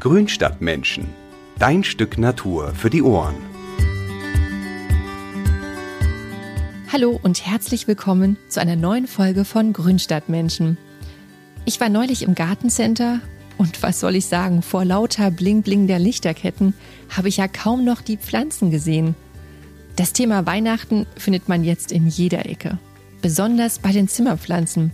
Grünstadtmenschen. 0.00 1.10
Dein 1.58 1.84
Stück 1.84 2.16
Natur 2.16 2.72
für 2.74 2.88
die 2.88 3.02
Ohren. 3.02 3.34
Hallo 6.90 7.20
und 7.22 7.44
herzlich 7.44 7.86
willkommen 7.86 8.38
zu 8.48 8.62
einer 8.62 8.76
neuen 8.76 9.06
Folge 9.06 9.44
von 9.44 9.74
Grünstadtmenschen. 9.74 10.78
Ich 11.66 11.82
war 11.82 11.90
neulich 11.90 12.22
im 12.22 12.34
Gartencenter 12.34 13.20
und 13.58 13.82
was 13.82 14.00
soll 14.00 14.16
ich 14.16 14.24
sagen, 14.24 14.62
vor 14.62 14.86
lauter 14.86 15.30
Bling-Bling 15.30 15.86
der 15.86 15.98
Lichterketten 15.98 16.72
habe 17.10 17.28
ich 17.28 17.36
ja 17.36 17.46
kaum 17.46 17.84
noch 17.84 18.00
die 18.00 18.16
Pflanzen 18.16 18.70
gesehen. 18.70 19.14
Das 19.96 20.14
Thema 20.14 20.46
Weihnachten 20.46 21.04
findet 21.18 21.50
man 21.50 21.62
jetzt 21.62 21.92
in 21.92 22.08
jeder 22.08 22.46
Ecke. 22.46 22.78
Besonders 23.20 23.78
bei 23.78 23.92
den 23.92 24.08
Zimmerpflanzen. 24.08 24.92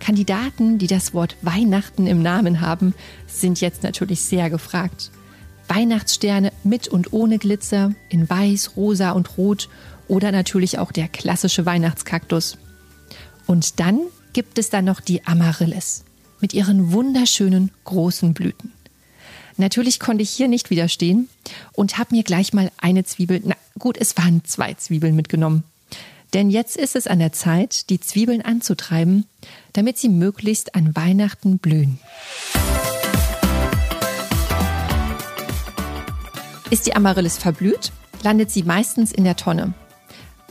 Kandidaten, 0.00 0.78
die 0.78 0.86
das 0.86 1.14
Wort 1.14 1.36
Weihnachten 1.42 2.06
im 2.06 2.22
Namen 2.22 2.60
haben, 2.60 2.94
sind 3.26 3.60
jetzt 3.60 3.82
natürlich 3.82 4.22
sehr 4.22 4.50
gefragt. 4.50 5.10
Weihnachtssterne 5.68 6.52
mit 6.64 6.88
und 6.88 7.12
ohne 7.12 7.38
Glitzer, 7.38 7.94
in 8.08 8.28
Weiß, 8.28 8.76
Rosa 8.76 9.12
und 9.12 9.38
Rot 9.38 9.68
oder 10.08 10.32
natürlich 10.32 10.78
auch 10.78 10.90
der 10.90 11.06
klassische 11.06 11.64
Weihnachtskaktus. 11.64 12.58
Und 13.46 13.78
dann 13.78 14.00
gibt 14.32 14.58
es 14.58 14.70
da 14.70 14.82
noch 14.82 15.00
die 15.00 15.24
Amaryllis 15.26 16.04
mit 16.40 16.54
ihren 16.54 16.92
wunderschönen 16.92 17.70
großen 17.84 18.34
Blüten. 18.34 18.72
Natürlich 19.56 20.00
konnte 20.00 20.22
ich 20.22 20.30
hier 20.30 20.48
nicht 20.48 20.70
widerstehen 20.70 21.28
und 21.72 21.98
habe 21.98 22.14
mir 22.16 22.22
gleich 22.22 22.52
mal 22.52 22.72
eine 22.78 23.04
Zwiebel, 23.04 23.42
na 23.44 23.54
gut, 23.78 23.96
es 23.98 24.16
waren 24.16 24.42
zwei 24.44 24.74
Zwiebeln 24.74 25.14
mitgenommen. 25.14 25.64
Denn 26.32 26.50
jetzt 26.50 26.76
ist 26.76 26.94
es 26.94 27.06
an 27.06 27.18
der 27.18 27.32
Zeit, 27.32 27.90
die 27.90 27.98
Zwiebeln 27.98 28.42
anzutreiben, 28.42 29.26
damit 29.72 29.98
sie 29.98 30.08
möglichst 30.08 30.74
an 30.74 30.94
Weihnachten 30.94 31.58
blühen. 31.58 31.98
Ist 36.70 36.86
die 36.86 36.94
Amaryllis 36.94 37.36
verblüht, 37.36 37.90
landet 38.22 38.50
sie 38.52 38.62
meistens 38.62 39.10
in 39.10 39.24
der 39.24 39.34
Tonne. 39.34 39.74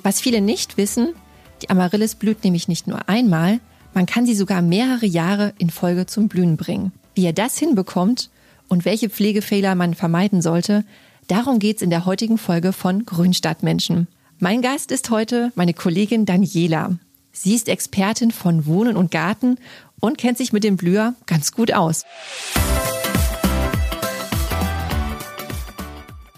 Was 0.03 0.19
viele 0.19 0.41
nicht 0.41 0.75
wissen, 0.75 1.13
die 1.61 1.69
Amaryllis 1.69 2.15
blüht 2.15 2.43
nämlich 2.43 2.67
nicht 2.67 2.87
nur 2.87 3.07
einmal, 3.07 3.59
man 3.93 4.05
kann 4.05 4.25
sie 4.25 4.35
sogar 4.35 4.61
mehrere 4.61 5.05
Jahre 5.05 5.53
in 5.57 5.69
Folge 5.69 6.05
zum 6.05 6.27
Blühen 6.27 6.57
bringen. 6.57 6.91
Wie 7.15 7.23
ihr 7.23 7.33
das 7.33 7.57
hinbekommt 7.57 8.29
und 8.67 8.85
welche 8.85 9.09
Pflegefehler 9.09 9.75
man 9.75 9.93
vermeiden 9.93 10.41
sollte, 10.41 10.83
darum 11.27 11.59
geht's 11.59 11.81
in 11.81 11.89
der 11.89 12.05
heutigen 12.05 12.37
Folge 12.37 12.73
von 12.73 13.05
Grünstadtmenschen. 13.05 14.07
Mein 14.41 14.61
Gast 14.61 14.91
ist 14.91 15.09
heute 15.09 15.51
meine 15.55 15.73
Kollegin 15.73 16.25
Daniela. 16.25 16.97
Sie 17.33 17.55
ist 17.55 17.67
Expertin 17.67 18.31
von 18.31 18.65
Wohnen 18.65 18.95
und 18.95 19.11
Garten 19.11 19.57
und 19.99 20.17
kennt 20.17 20.37
sich 20.37 20.53
mit 20.53 20.63
dem 20.63 20.77
Blüher 20.77 21.13
ganz 21.25 21.51
gut 21.51 21.73
aus. 21.73 22.05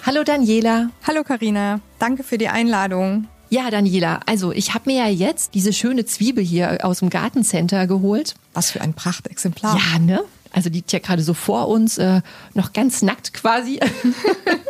Hallo 0.04 0.24
Daniela. 0.24 0.90
Hallo 1.06 1.24
Karina, 1.24 1.80
danke 2.00 2.24
für 2.24 2.40
die 2.40 2.48
Einladung. 2.48 3.28
Ja, 3.52 3.70
Daniela, 3.70 4.22
also 4.26 4.52
ich 4.52 4.74
habe 4.74 4.90
mir 4.90 5.06
ja 5.06 5.08
jetzt 5.08 5.54
diese 5.54 5.72
schöne 5.72 6.04
Zwiebel 6.04 6.44
hier 6.44 6.84
aus 6.84 7.00
dem 7.00 7.12
Gartencenter 7.12 7.86
geholt. 7.86 8.34
Was 8.56 8.72
für 8.72 8.82
ein 8.82 8.96
Prachtexemplar. 8.96 9.78
Ja, 9.78 10.00
ne? 10.00 10.24
Also 10.52 10.70
die 10.70 10.78
liegt 10.78 10.92
ja 10.92 11.00
gerade 11.00 11.24
so 11.24 11.34
vor 11.34 11.68
uns, 11.68 11.98
äh, 11.98 12.22
noch 12.54 12.74
ganz 12.74 13.02
nackt 13.02 13.34
quasi. 13.34 13.80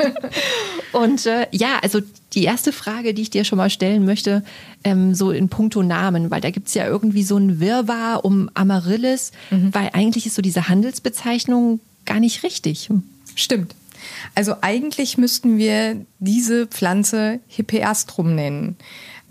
und 0.91 1.25
äh, 1.25 1.47
ja, 1.51 1.79
also 1.81 2.01
die 2.33 2.43
erste 2.43 2.71
Frage, 2.71 3.13
die 3.13 3.23
ich 3.23 3.29
dir 3.29 3.43
schon 3.43 3.57
mal 3.57 3.69
stellen 3.69 4.05
möchte, 4.05 4.43
ähm, 4.83 5.15
so 5.15 5.31
in 5.31 5.49
puncto 5.49 5.83
Namen, 5.83 6.31
weil 6.31 6.41
da 6.41 6.51
gibt's 6.51 6.73
ja 6.73 6.85
irgendwie 6.85 7.23
so 7.23 7.37
ein 7.37 7.59
Wirrwarr 7.59 8.23
um 8.23 8.49
Amaryllis, 8.53 9.31
mhm. 9.49 9.73
weil 9.73 9.89
eigentlich 9.93 10.25
ist 10.25 10.35
so 10.35 10.41
diese 10.41 10.67
Handelsbezeichnung 10.67 11.79
gar 12.05 12.19
nicht 12.19 12.43
richtig. 12.43 12.89
Stimmt. 13.35 13.75
Also 14.35 14.55
eigentlich 14.61 15.17
müssten 15.17 15.57
wir 15.57 16.05
diese 16.19 16.67
Pflanze 16.67 17.39
Hippeastrum 17.47 18.35
nennen. 18.35 18.75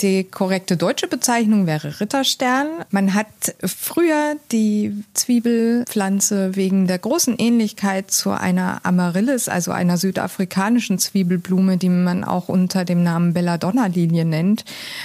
Die 0.03 0.25
korrekte 0.25 0.79
deutsche 0.79 1.09
Bezeichnung 1.09 1.67
wäre 1.67 2.01
Ritterstern. 2.01 2.69
Man 2.91 3.13
hat 3.13 3.27
früher 3.63 4.37
die 4.51 5.05
Zwiebelpflanze 5.13 6.57
wegen 6.57 6.87
der 6.87 6.99
großen 6.99 7.37
Ähnlichkeit 7.39 8.11
zu 8.11 8.31
einer 8.31 8.81
Amaryllis, 8.85 9.51
also 9.51 9.73
einer 9.73 9.99
südafrikanischen 9.99 10.99
Zwiebelblume, 10.99 11.77
die 11.77 11.91
man 11.91 12.25
auch 12.25 12.49
unter 12.49 12.87
dem 12.87 13.03
Namen 13.03 13.35
Belladonna-Lilie 13.35 14.25
nennt, 14.25 14.65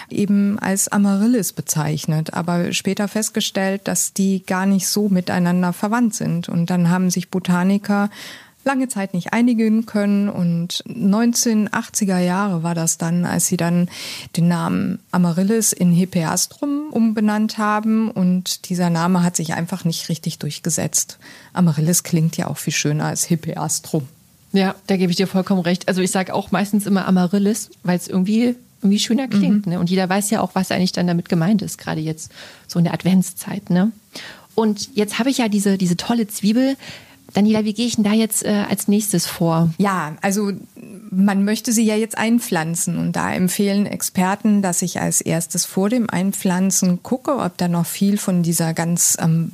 eben 0.09 0.59
als 0.59 0.88
Amaryllis 0.88 1.51
bezeichnet. 1.51 2.33
Aber 2.33 2.72
später 2.72 3.09
festgestellt, 3.09 3.81
dass 3.89 4.13
die 4.13 4.45
gar 4.45 4.66
nicht 4.66 4.88
so 4.88 5.09
miteinander 5.09 5.73
verwandt 5.73 6.16
sind. 6.16 6.47
Und 6.47 6.69
dann 6.69 6.89
haben 6.89 7.09
sich 7.09 7.29
Botaniker 7.29 8.09
lange 8.66 8.88
Zeit 8.88 9.14
nicht 9.14 9.34
einigen 9.34 9.86
können 9.86 10.28
und 10.28 10.84
1980er 10.88 12.20
Jahre 12.20 12.64
war 12.64 12.76
das 12.76 12.98
dann, 12.98 13.26
als 13.26 13.48
sie 13.48 13.58
dann 13.58 13.90
den 14.36 14.48
Namen 14.48 15.00
Amaryllis 15.12 15.72
in 15.72 15.92
Hippeastrum 15.92 16.90
umbenannt 16.92 17.58
haben 17.58 18.09
und 18.09 18.70
dieser 18.70 18.90
Name 18.90 19.24
hat 19.24 19.36
sich 19.36 19.54
einfach 19.54 19.86
nicht 19.86 20.09
richtig 20.09 20.40
durchgesetzt. 20.40 21.20
Amaryllis 21.54 22.04
klingt 22.04 22.38
ja 22.38 22.48
auch 22.48 22.58
viel 22.58 22.74
schöner 22.74 23.06
als 23.06 23.24
Hippeastrum. 23.24 24.08
Ja, 24.52 24.75
da 24.88 24.98
gebe 24.98 25.12
ich 25.12 25.18
dir 25.18 25.28
vollkommen 25.28 25.62
recht. 25.62 25.88
Also 25.88 26.02
ich 26.02 26.12
sage 26.12 26.34
auch 26.34 26.52
meistens 26.52 26.86
immer 26.86 27.08
Amaryllis, 27.08 27.70
weil 27.84 27.98
es 27.98 28.08
irgendwie 28.08 28.56
irgendwie 28.81 29.00
schöner 29.00 29.28
klingt. 29.28 29.66
Mhm. 29.66 29.74
Ne? 29.74 29.80
Und 29.80 29.90
jeder 29.90 30.08
weiß 30.08 30.30
ja 30.30 30.42
auch, 30.42 30.52
was 30.54 30.72
eigentlich 30.72 30.92
dann 30.92 31.08
damit 31.08 31.28
gemeint 31.28 31.62
ist, 31.62 31.78
gerade 31.78 32.02
jetzt 32.02 32.31
so 32.68 32.80
in 32.80 32.86
der 32.86 32.94
Adventszeit. 32.94 33.70
Ne? 33.70 33.92
Und 34.54 34.96
jetzt 34.96 35.20
habe 35.20 35.30
ich 35.30 35.40
ja 35.40 35.50
diese, 35.50 35.78
diese 35.78 35.98
tolle 35.98 36.28
Zwiebel. 36.28 36.78
Daniela, 37.35 37.66
wie 37.66 37.73
gehe 37.73 37.85
ich 37.85 37.96
denn 37.96 38.06
da 38.06 38.13
jetzt 38.13 38.46
äh, 38.46 38.63
als 38.69 38.88
nächstes 38.88 39.28
vor? 39.28 39.69
Ja, 39.78 40.16
also 40.22 40.53
man 41.12 41.44
möchte 41.44 41.73
sie 41.73 41.84
ja 41.84 41.96
jetzt 41.96 42.18
einpflanzen 42.18 42.97
und 42.97 43.13
da 43.13 43.34
empfehlen 43.34 43.85
Experten, 43.85 44.62
dass 44.62 44.81
ich 44.81 45.01
als 45.01 45.19
erstes 45.19 45.66
vor 45.66 45.90
dem 45.90 46.09
Einpflanzen 46.09 47.03
gucke, 47.03 47.38
ob 47.38 47.57
da 47.57 47.68
noch 47.68 47.85
viel 47.85 48.18
von 48.18 48.41
dieser 48.41 48.74
ganz 48.74 49.18
ähm, 49.19 49.51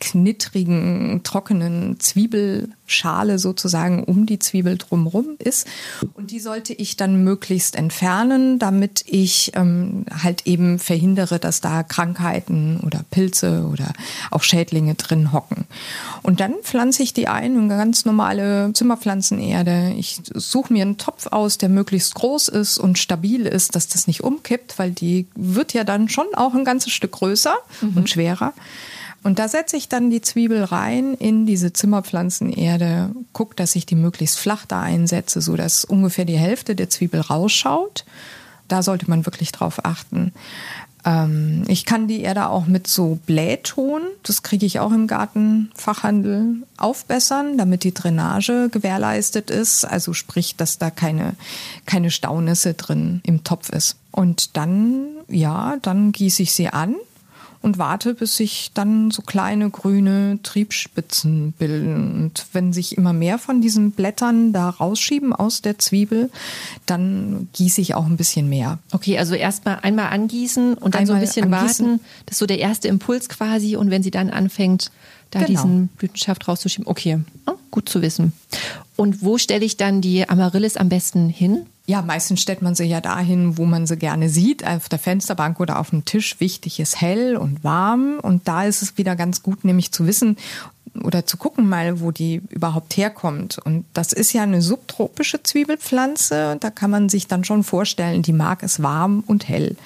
knittrigen, 0.00 1.20
trockenen 1.22 1.98
Zwiebelschale 2.00 3.38
sozusagen 3.38 4.04
um 4.04 4.26
die 4.26 4.38
Zwiebel 4.38 4.76
drumherum 4.76 5.36
ist. 5.38 5.66
Und 6.14 6.30
die 6.30 6.40
sollte 6.40 6.72
ich 6.72 6.96
dann 6.96 7.24
möglichst 7.24 7.76
entfernen, 7.76 8.58
damit 8.58 9.04
ich 9.06 9.52
ähm, 9.54 10.04
halt 10.22 10.46
eben 10.46 10.78
verhindere, 10.78 11.38
dass 11.38 11.60
da 11.60 11.82
Krankheiten 11.82 12.80
oder 12.80 13.04
Pilze 13.10 13.68
oder 13.72 13.92
auch 14.30 14.42
Schädlinge 14.42 14.94
drin 14.94 15.32
hocken. 15.32 15.64
Und 16.22 16.40
dann 16.40 16.54
pflanze 16.62 17.02
ich 17.02 17.14
die 17.14 17.28
ein 17.28 17.56
in 17.56 17.68
ganz 17.68 18.04
normale 18.04 18.72
Zimmerpflanzenerde. 18.72 19.94
Ich 19.96 20.20
suche 20.34 20.72
mir 20.72 20.82
einen 20.82 20.98
Topf 20.98 21.28
aus, 21.28 21.58
der 21.58 21.68
möglichst 21.68 22.14
groß 22.14 22.48
ist 22.48 22.78
und 22.78 22.98
stabil 22.98 23.46
ist, 23.46 23.74
dass 23.74 23.88
das 23.88 24.06
nicht 24.06 24.22
umkippt, 24.22 24.78
weil 24.78 24.90
die 24.90 25.26
wird 25.34 25.72
ja 25.72 25.84
dann 25.84 26.08
schon 26.08 26.26
auch 26.34 26.54
ein 26.54 26.64
ganzes 26.64 26.92
Stück 26.92 27.12
größer 27.12 27.54
mhm. 27.80 27.96
und 27.96 28.10
schwerer. 28.10 28.52
Und 29.24 29.38
da 29.38 29.48
setze 29.48 29.78
ich 29.78 29.88
dann 29.88 30.10
die 30.10 30.20
Zwiebel 30.20 30.62
rein 30.62 31.14
in 31.14 31.46
diese 31.46 31.72
Zimmerpflanzenerde, 31.72 33.10
gucke, 33.32 33.56
dass 33.56 33.74
ich 33.74 33.86
die 33.86 33.94
möglichst 33.94 34.38
flach 34.38 34.66
da 34.66 34.82
einsetze, 34.82 35.40
so 35.40 35.56
dass 35.56 35.86
ungefähr 35.86 36.26
die 36.26 36.36
Hälfte 36.36 36.76
der 36.76 36.90
Zwiebel 36.90 37.22
rausschaut. 37.22 38.04
Da 38.68 38.82
sollte 38.82 39.08
man 39.08 39.24
wirklich 39.24 39.50
drauf 39.50 39.82
achten. 39.86 40.34
Ähm, 41.06 41.64
ich 41.68 41.86
kann 41.86 42.06
die 42.06 42.20
Erde 42.20 42.50
auch 42.50 42.66
mit 42.66 42.86
so 42.86 43.18
Blähton, 43.24 44.02
das 44.24 44.42
kriege 44.42 44.66
ich 44.66 44.78
auch 44.78 44.92
im 44.92 45.06
Gartenfachhandel, 45.06 46.56
aufbessern, 46.76 47.56
damit 47.56 47.82
die 47.82 47.94
Drainage 47.94 48.68
gewährleistet 48.70 49.50
ist. 49.50 49.86
Also 49.86 50.12
sprich, 50.12 50.56
dass 50.56 50.76
da 50.76 50.90
keine, 50.90 51.34
keine 51.86 52.10
Staunisse 52.10 52.74
drin 52.74 53.22
im 53.24 53.42
Topf 53.42 53.70
ist. 53.70 53.96
Und 54.10 54.54
dann, 54.58 55.06
ja, 55.28 55.78
dann 55.80 56.12
gieße 56.12 56.42
ich 56.42 56.52
sie 56.52 56.68
an 56.68 56.94
und 57.64 57.78
warte, 57.78 58.12
bis 58.12 58.36
sich 58.36 58.72
dann 58.74 59.10
so 59.10 59.22
kleine 59.22 59.70
grüne 59.70 60.38
Triebspitzen 60.42 61.52
bilden. 61.52 62.24
Und 62.24 62.46
wenn 62.52 62.74
sich 62.74 62.98
immer 62.98 63.14
mehr 63.14 63.38
von 63.38 63.62
diesen 63.62 63.92
Blättern 63.92 64.52
da 64.52 64.68
rausschieben 64.68 65.32
aus 65.32 65.62
der 65.62 65.78
Zwiebel, 65.78 66.30
dann 66.84 67.48
gieße 67.54 67.80
ich 67.80 67.94
auch 67.94 68.04
ein 68.04 68.18
bisschen 68.18 68.50
mehr. 68.50 68.78
Okay, 68.92 69.18
also 69.18 69.34
erstmal 69.34 69.78
einmal 69.80 70.08
angießen 70.08 70.74
und 70.74 70.94
dann 70.94 71.00
einmal 71.00 71.06
so 71.06 71.12
ein 71.14 71.20
bisschen 71.20 71.54
angießen. 71.54 71.86
warten. 71.86 72.00
Das 72.26 72.34
ist 72.34 72.40
so 72.40 72.46
der 72.46 72.58
erste 72.58 72.88
Impuls 72.88 73.30
quasi. 73.30 73.76
Und 73.76 73.90
wenn 73.90 74.02
sie 74.02 74.10
dann 74.10 74.28
anfängt, 74.28 74.90
da 75.30 75.38
genau. 75.38 75.48
diesen 75.48 75.88
Blütenschaft 75.88 76.46
rauszuschieben. 76.46 76.86
Okay, 76.86 77.20
oh, 77.46 77.54
gut 77.70 77.88
zu 77.88 78.02
wissen. 78.02 78.34
Und 78.94 79.22
wo 79.22 79.38
stelle 79.38 79.64
ich 79.64 79.78
dann 79.78 80.02
die 80.02 80.28
Amaryllis 80.28 80.76
am 80.76 80.90
besten 80.90 81.30
hin? 81.30 81.64
Ja, 81.86 82.00
meistens 82.00 82.40
stellt 82.40 82.62
man 82.62 82.74
sie 82.74 82.84
ja 82.84 83.02
dahin, 83.02 83.58
wo 83.58 83.66
man 83.66 83.86
sie 83.86 83.98
gerne 83.98 84.30
sieht, 84.30 84.66
auf 84.66 84.88
der 84.88 84.98
Fensterbank 84.98 85.60
oder 85.60 85.78
auf 85.78 85.90
dem 85.90 86.06
Tisch. 86.06 86.40
Wichtig 86.40 86.80
ist 86.80 87.00
hell 87.00 87.36
und 87.36 87.62
warm. 87.62 88.18
Und 88.22 88.48
da 88.48 88.64
ist 88.64 88.80
es 88.80 88.96
wieder 88.96 89.16
ganz 89.16 89.42
gut, 89.42 89.64
nämlich 89.64 89.92
zu 89.92 90.06
wissen 90.06 90.38
oder 91.02 91.26
zu 91.26 91.36
gucken 91.36 91.68
mal, 91.68 92.00
wo 92.00 92.10
die 92.10 92.40
überhaupt 92.48 92.96
herkommt. 92.96 93.58
Und 93.58 93.84
das 93.92 94.12
ist 94.12 94.32
ja 94.32 94.42
eine 94.42 94.62
subtropische 94.62 95.42
Zwiebelpflanze. 95.42 96.56
Da 96.58 96.70
kann 96.70 96.90
man 96.90 97.10
sich 97.10 97.26
dann 97.26 97.44
schon 97.44 97.64
vorstellen, 97.64 98.22
die 98.22 98.32
mag 98.32 98.62
es 98.62 98.82
warm 98.82 99.22
und 99.26 99.48
hell. 99.48 99.76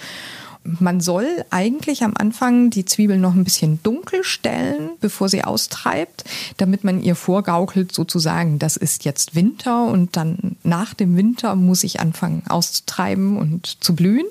Man 0.81 1.01
soll 1.01 1.45
eigentlich 1.51 2.03
am 2.03 2.15
Anfang 2.17 2.71
die 2.71 2.85
Zwiebel 2.85 3.19
noch 3.19 3.35
ein 3.35 3.45
bisschen 3.45 3.83
dunkel 3.83 4.25
stellen, 4.25 4.91
bevor 5.01 5.29
sie 5.29 5.45
austreibt, 5.45 6.25
damit 6.57 6.85
man 6.85 7.03
ihr 7.03 7.15
vorgaukelt 7.15 7.93
sozusagen, 7.93 8.59
das 8.59 8.77
ist 8.77 9.05
jetzt 9.05 9.35
Winter 9.35 9.85
und 9.85 10.17
dann 10.17 10.57
nach 10.63 10.95
dem 10.95 11.17
Winter 11.17 11.55
muss 11.55 11.85
ich 11.85 12.01
anfangen 12.01 12.43
auszutreiben 12.49 13.37
und 13.37 13.83
zu 13.83 13.95
blühen. 13.95 14.27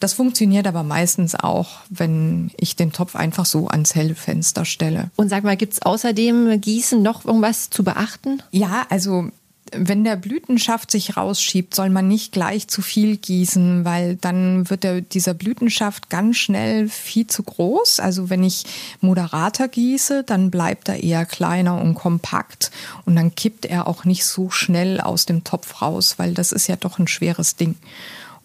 Das 0.00 0.14
funktioniert 0.14 0.66
aber 0.66 0.82
meistens 0.82 1.34
auch, 1.34 1.80
wenn 1.90 2.50
ich 2.56 2.76
den 2.76 2.92
Topf 2.92 3.16
einfach 3.16 3.44
so 3.44 3.68
ans 3.68 3.94
helle 3.94 4.14
Fenster 4.14 4.64
stelle. 4.64 5.10
Und 5.16 5.28
sag 5.28 5.44
mal, 5.44 5.56
gibt's 5.56 5.82
außerdem 5.82 6.60
Gießen 6.60 7.02
noch 7.02 7.24
irgendwas 7.24 7.70
zu 7.70 7.84
beachten? 7.84 8.42
Ja, 8.50 8.86
also 8.88 9.30
wenn 9.72 10.04
der 10.04 10.16
Blütenschaft 10.16 10.90
sich 10.90 11.16
rausschiebt, 11.16 11.74
soll 11.74 11.90
man 11.90 12.08
nicht 12.08 12.32
gleich 12.32 12.68
zu 12.68 12.82
viel 12.82 13.16
gießen, 13.16 13.84
weil 13.84 14.16
dann 14.16 14.68
wird 14.68 14.84
der, 14.84 15.00
dieser 15.00 15.34
Blütenschaft 15.34 16.10
ganz 16.10 16.36
schnell 16.36 16.88
viel 16.88 17.26
zu 17.26 17.42
groß. 17.42 18.00
Also 18.00 18.30
wenn 18.30 18.42
ich 18.42 18.64
moderater 19.00 19.68
gieße, 19.68 20.24
dann 20.24 20.50
bleibt 20.50 20.88
er 20.88 21.02
eher 21.02 21.24
kleiner 21.24 21.80
und 21.80 21.94
kompakt 21.94 22.70
und 23.04 23.16
dann 23.16 23.34
kippt 23.34 23.66
er 23.66 23.86
auch 23.86 24.04
nicht 24.04 24.24
so 24.24 24.50
schnell 24.50 25.00
aus 25.00 25.26
dem 25.26 25.44
Topf 25.44 25.82
raus, 25.82 26.14
weil 26.18 26.34
das 26.34 26.52
ist 26.52 26.66
ja 26.66 26.76
doch 26.76 26.98
ein 26.98 27.08
schweres 27.08 27.56
Ding. 27.56 27.76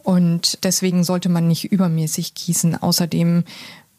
Und 0.04 0.60
deswegen 0.63 1.04
sollte 1.04 1.30
man 1.30 1.48
nicht 1.48 1.71
übermäßig 1.71 2.36
gießen. 2.36 2.80
Außerdem 2.80 3.44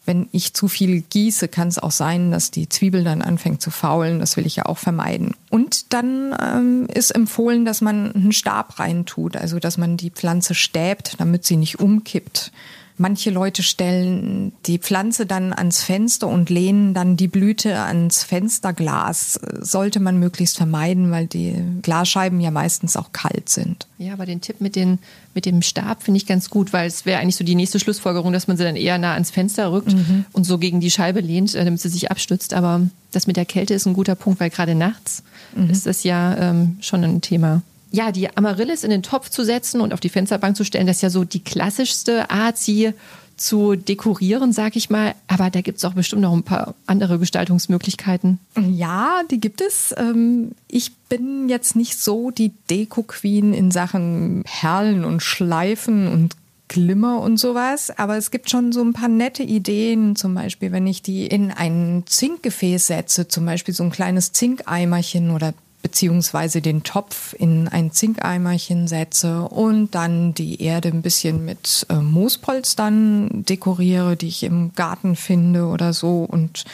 wenn 0.07 0.29
ich 0.31 0.53
zu 0.53 0.67
viel 0.67 1.01
gieße, 1.01 1.49
kann 1.49 1.67
es 1.67 1.77
auch 1.77 1.91
sein, 1.91 2.31
dass 2.31 2.49
die 2.49 2.69
Zwiebel 2.69 3.03
dann 3.03 3.21
anfängt 3.21 3.61
zu 3.61 3.69
faulen. 3.69 4.19
Das 4.19 4.37
will 4.37 4.45
ich 4.45 4.55
ja 4.55 4.65
auch 4.65 4.77
vermeiden. 4.77 5.35
Und 5.49 5.93
dann 5.93 6.35
ähm, 6.41 6.87
ist 6.93 7.11
empfohlen, 7.11 7.65
dass 7.65 7.81
man 7.81 8.15
einen 8.15 8.31
Stab 8.31 8.79
reintut, 8.79 9.35
also 9.35 9.59
dass 9.59 9.77
man 9.77 9.97
die 9.97 10.09
Pflanze 10.09 10.55
stäbt, 10.55 11.19
damit 11.19 11.43
sie 11.43 11.57
nicht 11.57 11.79
umkippt. 11.79 12.51
Manche 12.99 13.29
Leute 13.29 13.61
stellen 13.61 14.53
die 14.65 14.79
Pflanze 14.79 15.27
dann 15.27 15.53
ans 15.53 15.83
Fenster 15.83 16.27
und 16.27 16.49
lehnen 16.49 16.95
dann 16.95 17.15
die 17.15 17.27
Blüte 17.27 17.79
ans 17.79 18.23
Fensterglas. 18.23 19.39
Sollte 19.61 19.99
man 19.99 20.17
möglichst 20.17 20.57
vermeiden, 20.57 21.11
weil 21.11 21.27
die 21.27 21.53
Glasscheiben 21.83 22.39
ja 22.39 22.49
meistens 22.49 22.97
auch 22.97 23.11
kalt 23.11 23.49
sind. 23.49 23.85
Ja, 23.99 24.13
aber 24.13 24.25
den 24.25 24.41
Tipp 24.41 24.61
mit, 24.61 24.75
den, 24.75 24.97
mit 25.35 25.45
dem 25.45 25.61
Stab 25.61 26.01
finde 26.01 26.17
ich 26.17 26.25
ganz 26.25 26.49
gut, 26.49 26.73
weil 26.73 26.87
es 26.87 27.05
wäre 27.05 27.19
eigentlich 27.19 27.35
so 27.35 27.43
die 27.43 27.53
nächste 27.53 27.79
Schlussfolgerung, 27.79 28.33
dass 28.33 28.47
man 28.47 28.57
sie 28.57 28.63
dann 28.63 28.75
eher 28.75 28.97
nah 28.97 29.13
ans 29.13 29.29
Fenster 29.29 29.71
rückt 29.71 29.93
mhm. 29.93 30.25
und 30.33 30.45
so 30.45 30.57
gegen 30.57 30.79
die 30.79 30.91
Scheibe 30.91 31.19
lehnt, 31.19 31.53
äh, 31.53 31.63
damit 31.63 31.79
sie 31.79 31.89
sich 31.89 32.09
abstützt. 32.09 32.55
Aber 32.55 32.81
das 33.11 33.27
mit 33.27 33.37
der 33.37 33.45
Kälte 33.45 33.75
ist 33.75 33.85
ein 33.85 33.93
guter 33.93 34.15
Punkt, 34.15 34.39
weil 34.39 34.49
gerade 34.49 34.73
nachts 34.73 35.21
mhm. 35.55 35.69
ist 35.69 35.85
das 35.85 36.03
ja 36.03 36.35
ähm, 36.35 36.77
schon 36.81 37.03
ein 37.03 37.21
Thema 37.21 37.61
ja, 37.91 38.11
die 38.11 38.35
Amaryllis 38.35 38.83
in 38.83 38.89
den 38.89 39.03
Topf 39.03 39.29
zu 39.29 39.43
setzen 39.43 39.81
und 39.81 39.93
auf 39.93 39.99
die 39.99 40.09
Fensterbank 40.09 40.55
zu 40.55 40.63
stellen, 40.63 40.87
das 40.87 40.97
ist 40.97 41.01
ja 41.03 41.09
so 41.09 41.23
die 41.23 41.43
klassischste 41.43 42.29
Art, 42.29 42.57
sie 42.57 42.93
zu 43.37 43.75
dekorieren, 43.75 44.51
sag 44.51 44.75
ich 44.75 44.89
mal. 44.89 45.15
Aber 45.27 45.49
da 45.49 45.61
gibt 45.61 45.77
es 45.77 45.85
auch 45.85 45.93
bestimmt 45.93 46.23
noch 46.23 46.33
ein 46.33 46.43
paar 46.43 46.73
andere 46.87 47.19
Gestaltungsmöglichkeiten. 47.19 48.39
Ja, 48.71 49.21
die 49.29 49.39
gibt 49.39 49.61
es. 49.61 49.93
Ähm, 49.97 50.51
ich 50.67 50.95
bin 51.09 51.47
jetzt 51.47 51.75
nicht 51.75 51.99
so 51.99 52.31
die 52.31 52.51
Deko-Queen 52.69 53.53
in 53.53 53.71
Sachen 53.71 54.43
Perlen 54.43 55.05
und 55.05 55.21
Schleifen 55.21 56.07
und 56.07 56.35
Glimmer 56.67 57.21
und 57.21 57.37
sowas, 57.37 57.97
aber 57.97 58.17
es 58.17 58.29
gibt 58.29 58.49
schon 58.49 58.73
so 58.73 58.83
ein 58.83 58.91
paar 58.91 59.07
nette 59.07 59.43
Ideen, 59.43 60.17
zum 60.17 60.33
Beispiel, 60.33 60.73
wenn 60.73 60.85
ich 60.85 61.01
die 61.01 61.25
in 61.25 61.51
ein 61.51 62.03
Zinkgefäß 62.05 62.87
setze, 62.87 63.29
zum 63.29 63.45
Beispiel 63.45 63.73
so 63.73 63.83
ein 63.83 63.91
kleines 63.91 64.33
Zinkeimerchen 64.33 65.31
oder 65.31 65.53
beziehungsweise 65.81 66.61
den 66.61 66.83
Topf 66.83 67.33
in 67.37 67.67
ein 67.67 67.91
Zinkeimerchen 67.91 68.87
setze 68.87 69.43
und 69.43 69.93
dann 69.95 70.33
die 70.33 70.61
Erde 70.61 70.89
ein 70.89 71.01
bisschen 71.01 71.45
mit 71.45 71.85
äh, 71.89 71.95
Moospolstern 71.95 73.45
dekoriere, 73.45 74.17
die 74.17 74.27
ich 74.27 74.43
im 74.43 74.73
Garten 74.73 75.15
finde 75.15 75.65
oder 75.65 75.93
so 75.93 76.23
und 76.23 76.65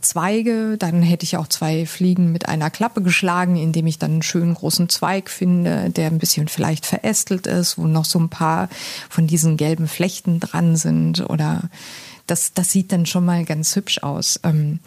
Zweige, 0.00 0.76
dann 0.78 1.02
hätte 1.02 1.24
ich 1.24 1.36
auch 1.36 1.48
zwei 1.48 1.84
Fliegen 1.84 2.32
mit 2.32 2.48
einer 2.48 2.70
Klappe 2.70 3.02
geschlagen, 3.02 3.56
indem 3.56 3.86
ich 3.86 3.98
dann 3.98 4.12
einen 4.12 4.22
schönen 4.22 4.54
großen 4.54 4.88
Zweig 4.88 5.30
finde, 5.30 5.90
der 5.90 6.06
ein 6.06 6.18
bisschen 6.18 6.48
vielleicht 6.48 6.86
verästelt 6.86 7.46
ist, 7.46 7.76
wo 7.76 7.86
noch 7.86 8.04
so 8.04 8.18
ein 8.18 8.30
paar 8.30 8.68
von 9.08 9.26
diesen 9.26 9.56
gelben 9.56 9.88
Flechten 9.88 10.40
dran 10.40 10.76
sind 10.76 11.28
oder 11.28 11.68
das, 12.30 12.52
das 12.52 12.70
sieht 12.70 12.92
dann 12.92 13.06
schon 13.06 13.24
mal 13.24 13.44
ganz 13.44 13.74
hübsch 13.74 14.02
aus. 14.02 14.40
Ähm, 14.44 14.78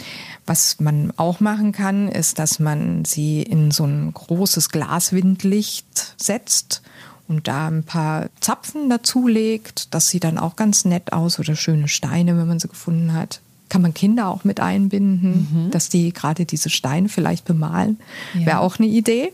was 0.45 0.79
man 0.79 1.11
auch 1.17 1.39
machen 1.39 1.71
kann, 1.73 2.07
ist, 2.07 2.39
dass 2.39 2.59
man 2.59 3.03
sie 3.05 3.41
in 3.43 3.71
so 3.71 3.85
ein 3.85 4.13
großes 4.13 4.69
Glaswindlicht 4.69 6.15
setzt 6.17 6.81
und 7.27 7.47
da 7.47 7.67
ein 7.67 7.83
paar 7.83 8.29
Zapfen 8.39 8.89
dazulegt. 8.89 9.93
Das 9.93 10.09
sieht 10.09 10.23
dann 10.23 10.37
auch 10.37 10.55
ganz 10.55 10.85
nett 10.85 11.11
aus 11.11 11.39
oder 11.39 11.55
schöne 11.55 11.87
Steine, 11.87 12.37
wenn 12.37 12.47
man 12.47 12.59
sie 12.59 12.69
gefunden 12.69 13.13
hat. 13.13 13.41
Kann 13.69 13.81
man 13.81 13.93
Kinder 13.93 14.29
auch 14.29 14.43
mit 14.43 14.59
einbinden, 14.59 15.65
mhm. 15.65 15.71
dass 15.71 15.89
die 15.89 16.13
gerade 16.13 16.45
diese 16.45 16.69
Steine 16.69 17.09
vielleicht 17.09 17.45
bemalen. 17.45 17.99
Ja. 18.33 18.45
Wäre 18.45 18.59
auch 18.59 18.79
eine 18.79 18.87
Idee. 18.87 19.33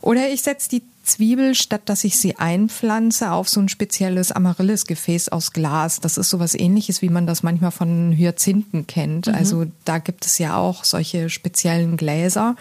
Oder 0.00 0.30
ich 0.30 0.42
setze 0.42 0.68
die 0.68 0.82
Zwiebel, 1.02 1.54
statt 1.54 1.82
dass 1.86 2.04
ich 2.04 2.16
sie 2.16 2.36
einpflanze, 2.36 3.32
auf 3.32 3.48
so 3.48 3.60
ein 3.60 3.68
spezielles 3.68 4.32
Amaryllis-Gefäß 4.32 5.30
aus 5.30 5.52
Glas. 5.52 6.00
Das 6.00 6.16
ist 6.16 6.30
sowas 6.30 6.54
ähnliches, 6.54 7.02
wie 7.02 7.08
man 7.08 7.26
das 7.26 7.42
manchmal 7.42 7.72
von 7.72 8.12
Hyazinthen 8.12 8.86
kennt. 8.86 9.26
Mhm. 9.26 9.34
Also 9.34 9.66
da 9.84 9.98
gibt 9.98 10.26
es 10.26 10.38
ja 10.38 10.56
auch 10.56 10.84
solche 10.84 11.30
speziellen 11.30 11.96
Gläser, 11.96 12.56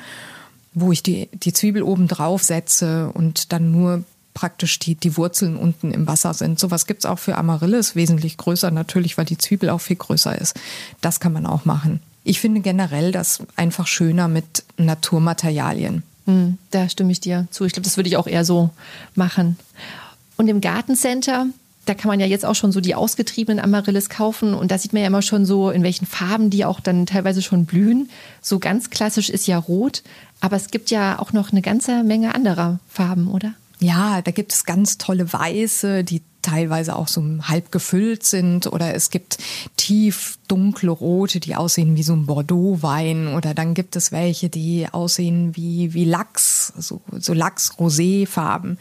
wo 0.74 0.92
ich 0.92 1.04
die, 1.04 1.30
die 1.34 1.54
Zwiebel 1.54 1.84
oben 1.84 2.08
drauf 2.08 2.44
setze 2.44 3.12
und 3.14 3.52
dann 3.52 3.72
nur 3.72 4.04
praktisch 4.34 4.80
die, 4.80 4.96
die 4.96 5.18
Wurzeln 5.18 5.58
unten 5.58 5.92
im 5.92 6.08
Wasser 6.08 6.34
sind. 6.34 6.60
Sowas 6.60 6.86
gibt 6.86 7.04
es 7.04 7.10
auch 7.10 7.20
für 7.20 7.38
Amaryllis, 7.38 7.96
wesentlich 7.96 8.38
größer 8.38 8.72
natürlich, 8.72 9.18
weil 9.18 9.26
die 9.26 9.38
Zwiebel 9.38 9.70
auch 9.70 9.82
viel 9.82 9.98
größer 9.98 10.40
ist. 10.40 10.60
Das 11.02 11.20
kann 11.20 11.34
man 11.34 11.46
auch 11.46 11.66
machen. 11.66 12.02
Ich 12.24 12.40
finde 12.40 12.62
generell 12.62 13.12
das 13.12 13.44
einfach 13.56 13.88
schöner 13.88 14.28
mit 14.28 14.64
Naturmaterialien. 14.78 16.04
Hm, 16.26 16.58
da 16.70 16.90
stimme 16.90 17.12
ich 17.12 17.20
dir 17.20 17.48
zu. 17.52 17.66
Ich 17.66 17.74
glaube, 17.74 17.86
das 17.86 17.98
würde 17.98 18.10
ich 18.10 18.18
auch 18.18 18.28
eher 18.28 18.46
so 18.46 18.70
machen. 19.16 19.58
Und 20.38 20.48
im 20.48 20.62
Gartencenter, 20.62 21.48
da 21.86 21.94
kann 21.94 22.08
man 22.10 22.20
ja 22.20 22.26
jetzt 22.26 22.46
auch 22.46 22.56
schon 22.56 22.72
so 22.72 22.80
die 22.80 22.96
ausgetriebenen 22.96 23.64
Amaryllis 23.64 24.10
kaufen 24.10 24.54
und 24.54 24.72
da 24.72 24.78
sieht 24.78 24.94
man 24.94 25.02
ja 25.02 25.08
immer 25.08 25.22
schon 25.22 25.46
so, 25.46 25.72
in 25.72 25.84
welchen 25.84 26.06
Farben 26.06 26.50
die 26.50 26.66
auch 26.66 26.80
dann 26.80 27.06
teilweise 27.06 27.42
schon 27.42 27.66
blühen. 27.66 28.10
So 28.42 28.60
ganz 28.60 28.90
klassisch 28.90 29.30
ist 29.30 29.48
ja 29.48 29.58
rot, 29.58 30.04
aber 30.40 30.56
es 30.56 30.70
gibt 30.70 30.92
ja 30.92 31.20
auch 31.20 31.34
noch 31.34 31.52
eine 31.52 31.62
ganze 31.62 32.04
Menge 32.04 32.36
anderer 32.36 32.80
Farben, 32.88 33.30
oder? 33.30 33.54
Ja, 33.80 34.22
da 34.22 34.30
gibt 34.32 34.54
es 34.54 34.66
ganz 34.66 35.00
tolle 35.00 35.34
Weiße, 35.34 36.04
die 36.04 36.22
teilweise 36.42 36.96
auch 36.96 37.08
so 37.08 37.24
halb 37.44 37.72
gefüllt 37.72 38.24
sind 38.24 38.68
oder 38.68 38.94
es 38.94 39.10
gibt 39.10 39.38
tief 39.82 40.38
dunkle 40.48 40.92
Rote, 40.92 41.40
die 41.40 41.56
aussehen 41.56 41.96
wie 41.96 42.04
so 42.04 42.14
ein 42.14 42.28
Bordeaux-Wein 42.28 43.30
oder 43.30 43.56
dann 43.56 43.74
gibt 43.74 43.96
es 43.96 44.12
welche, 44.12 44.48
die 44.48 44.88
aussehen 44.92 45.56
wie, 45.56 45.96
wie 45.96 46.06
Lachs, 46.06 46.72
so, 46.78 47.02
so 47.18 47.34
Lachs-Rosé-Farben. 47.34 48.78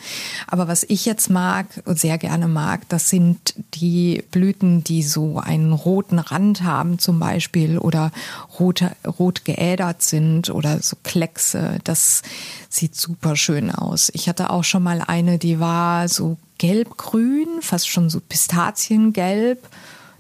Aber 0.47 0.69
was 0.69 0.85
ich 0.85 1.07
jetzt 1.07 1.31
mag 1.31 1.69
und 1.87 1.99
sehr 1.99 2.19
gerne 2.19 2.49
mag, 2.49 2.87
das 2.91 3.09
sind 3.09 3.55
die 3.73 4.23
Blüten, 4.31 4.85
die 4.85 5.03
so 5.03 5.39
einen 5.39 5.73
roten 5.73 6.19
Rand 6.19 6.65
haben 6.65 6.99
zum 6.99 7.19
Beispiel 7.19 7.79
oder 7.79 8.13
rot, 8.59 8.85
rot 9.19 9.47
geädert 9.47 10.03
sind 10.03 10.51
oder 10.51 10.83
so 10.83 10.97
Kleckse. 11.03 11.79
Das 11.83 12.21
sieht 12.69 12.95
super 12.95 13.37
schön 13.37 13.71
aus. 13.71 14.11
Ich 14.13 14.29
hatte 14.29 14.51
auch 14.51 14.65
schon 14.65 14.83
mal 14.83 15.03
eine, 15.07 15.39
die 15.39 15.61
war 15.61 16.09
so 16.09 16.37
gelb-grün, 16.59 17.63
fast 17.63 17.89
schon 17.89 18.11
so 18.11 18.21
Pistaziengelb. 18.21 19.67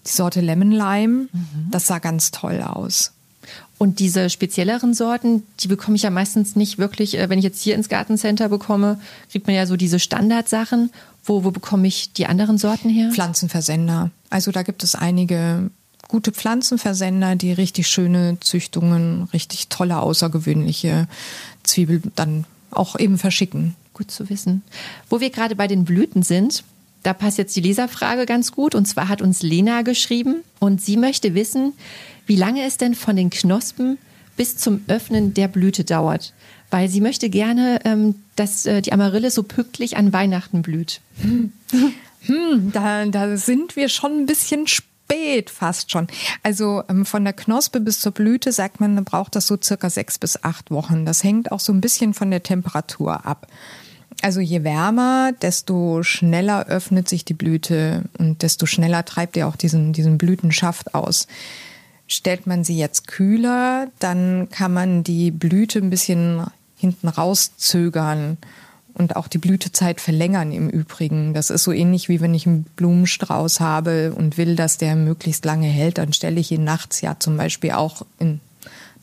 Die 0.06 0.10
Sorte 0.10 0.40
Lemon 0.40 0.72
Lime, 0.72 1.28
mhm. 1.32 1.70
das 1.70 1.86
sah 1.86 1.98
ganz 1.98 2.30
toll 2.30 2.62
aus. 2.62 3.12
Und 3.78 3.98
diese 3.98 4.28
spezielleren 4.28 4.92
Sorten, 4.92 5.42
die 5.60 5.68
bekomme 5.68 5.96
ich 5.96 6.02
ja 6.02 6.10
meistens 6.10 6.54
nicht 6.54 6.76
wirklich, 6.76 7.16
äh, 7.18 7.30
wenn 7.30 7.38
ich 7.38 7.44
jetzt 7.44 7.62
hier 7.62 7.74
ins 7.74 7.88
Gartencenter 7.88 8.48
bekomme, 8.50 9.00
kriegt 9.30 9.46
man 9.46 9.56
ja 9.56 9.66
so 9.66 9.76
diese 9.76 9.98
Standardsachen. 9.98 10.90
Wo, 11.24 11.44
wo 11.44 11.50
bekomme 11.50 11.86
ich 11.86 12.12
die 12.12 12.26
anderen 12.26 12.58
Sorten 12.58 12.90
her? 12.90 13.10
Pflanzenversender. 13.10 14.10
Also 14.28 14.52
da 14.52 14.62
gibt 14.62 14.84
es 14.84 14.94
einige 14.94 15.70
gute 16.08 16.32
Pflanzenversender, 16.32 17.36
die 17.36 17.52
richtig 17.52 17.88
schöne 17.88 18.36
Züchtungen, 18.40 19.28
richtig 19.32 19.68
tolle, 19.68 20.00
außergewöhnliche 20.00 21.08
Zwiebel 21.62 22.02
dann 22.16 22.44
auch 22.70 22.98
eben 22.98 23.16
verschicken. 23.16 23.76
Gut 23.94 24.10
zu 24.10 24.28
wissen. 24.28 24.62
Wo 25.08 25.20
wir 25.20 25.30
gerade 25.30 25.56
bei 25.56 25.68
den 25.68 25.84
Blüten 25.84 26.22
sind, 26.22 26.64
da 27.02 27.12
passt 27.14 27.38
jetzt 27.38 27.56
die 27.56 27.60
Leserfrage 27.60 28.26
ganz 28.26 28.52
gut. 28.52 28.74
Und 28.74 28.86
zwar 28.86 29.08
hat 29.08 29.22
uns 29.22 29.42
Lena 29.42 29.82
geschrieben 29.82 30.42
und 30.58 30.80
sie 30.80 30.96
möchte 30.96 31.34
wissen, 31.34 31.72
wie 32.26 32.36
lange 32.36 32.64
es 32.64 32.76
denn 32.76 32.94
von 32.94 33.16
den 33.16 33.30
Knospen 33.30 33.98
bis 34.36 34.56
zum 34.56 34.82
Öffnen 34.88 35.34
der 35.34 35.48
Blüte 35.48 35.84
dauert. 35.84 36.32
Weil 36.70 36.88
sie 36.88 37.00
möchte 37.00 37.30
gerne, 37.30 37.80
ähm, 37.84 38.14
dass 38.36 38.64
äh, 38.64 38.80
die 38.80 38.92
Amarille 38.92 39.30
so 39.30 39.42
pünktlich 39.42 39.96
an 39.96 40.12
Weihnachten 40.12 40.62
blüht. 40.62 41.00
Hm, 41.20 41.52
hm 42.22 42.72
da, 42.72 43.06
da 43.06 43.36
sind 43.36 43.76
wir 43.76 43.88
schon 43.88 44.20
ein 44.20 44.26
bisschen 44.26 44.66
spät 44.66 45.50
fast 45.50 45.90
schon. 45.90 46.06
Also 46.42 46.82
ähm, 46.88 47.04
von 47.04 47.24
der 47.24 47.32
Knospe 47.32 47.80
bis 47.80 48.00
zur 48.00 48.12
Blüte 48.12 48.52
sagt 48.52 48.80
man, 48.80 49.04
braucht 49.04 49.34
das 49.34 49.46
so 49.46 49.58
circa 49.60 49.90
sechs 49.90 50.18
bis 50.18 50.42
acht 50.44 50.70
Wochen. 50.70 51.04
Das 51.04 51.24
hängt 51.24 51.50
auch 51.50 51.60
so 51.60 51.72
ein 51.72 51.80
bisschen 51.80 52.14
von 52.14 52.30
der 52.30 52.42
Temperatur 52.42 53.26
ab. 53.26 53.48
Also 54.22 54.40
je 54.40 54.64
wärmer, 54.64 55.32
desto 55.40 56.02
schneller 56.02 56.66
öffnet 56.66 57.08
sich 57.08 57.24
die 57.24 57.34
Blüte 57.34 58.04
und 58.18 58.42
desto 58.42 58.66
schneller 58.66 59.04
treibt 59.04 59.36
ihr 59.36 59.48
auch 59.48 59.56
diesen, 59.56 59.92
diesen 59.92 60.18
Blütenschaft 60.18 60.94
aus. 60.94 61.26
Stellt 62.06 62.46
man 62.46 62.64
sie 62.64 62.76
jetzt 62.76 63.06
kühler, 63.06 63.88
dann 63.98 64.48
kann 64.50 64.72
man 64.72 65.04
die 65.04 65.30
Blüte 65.30 65.78
ein 65.78 65.90
bisschen 65.90 66.44
hinten 66.76 67.08
rauszögern 67.08 68.36
und 68.94 69.16
auch 69.16 69.28
die 69.28 69.38
Blütezeit 69.38 70.00
verlängern 70.00 70.52
im 70.52 70.68
Übrigen. 70.68 71.32
Das 71.32 71.50
ist 71.50 71.64
so 71.64 71.72
ähnlich 71.72 72.08
wie 72.08 72.20
wenn 72.20 72.34
ich 72.34 72.46
einen 72.46 72.64
Blumenstrauß 72.76 73.60
habe 73.60 74.12
und 74.12 74.36
will, 74.36 74.56
dass 74.56 74.76
der 74.76 74.96
möglichst 74.96 75.44
lange 75.44 75.68
hält, 75.68 75.98
dann 75.98 76.12
stelle 76.12 76.40
ich 76.40 76.50
ihn 76.50 76.64
nachts 76.64 77.00
ja 77.00 77.16
zum 77.18 77.36
Beispiel 77.36 77.72
auch 77.72 78.04
in 78.18 78.40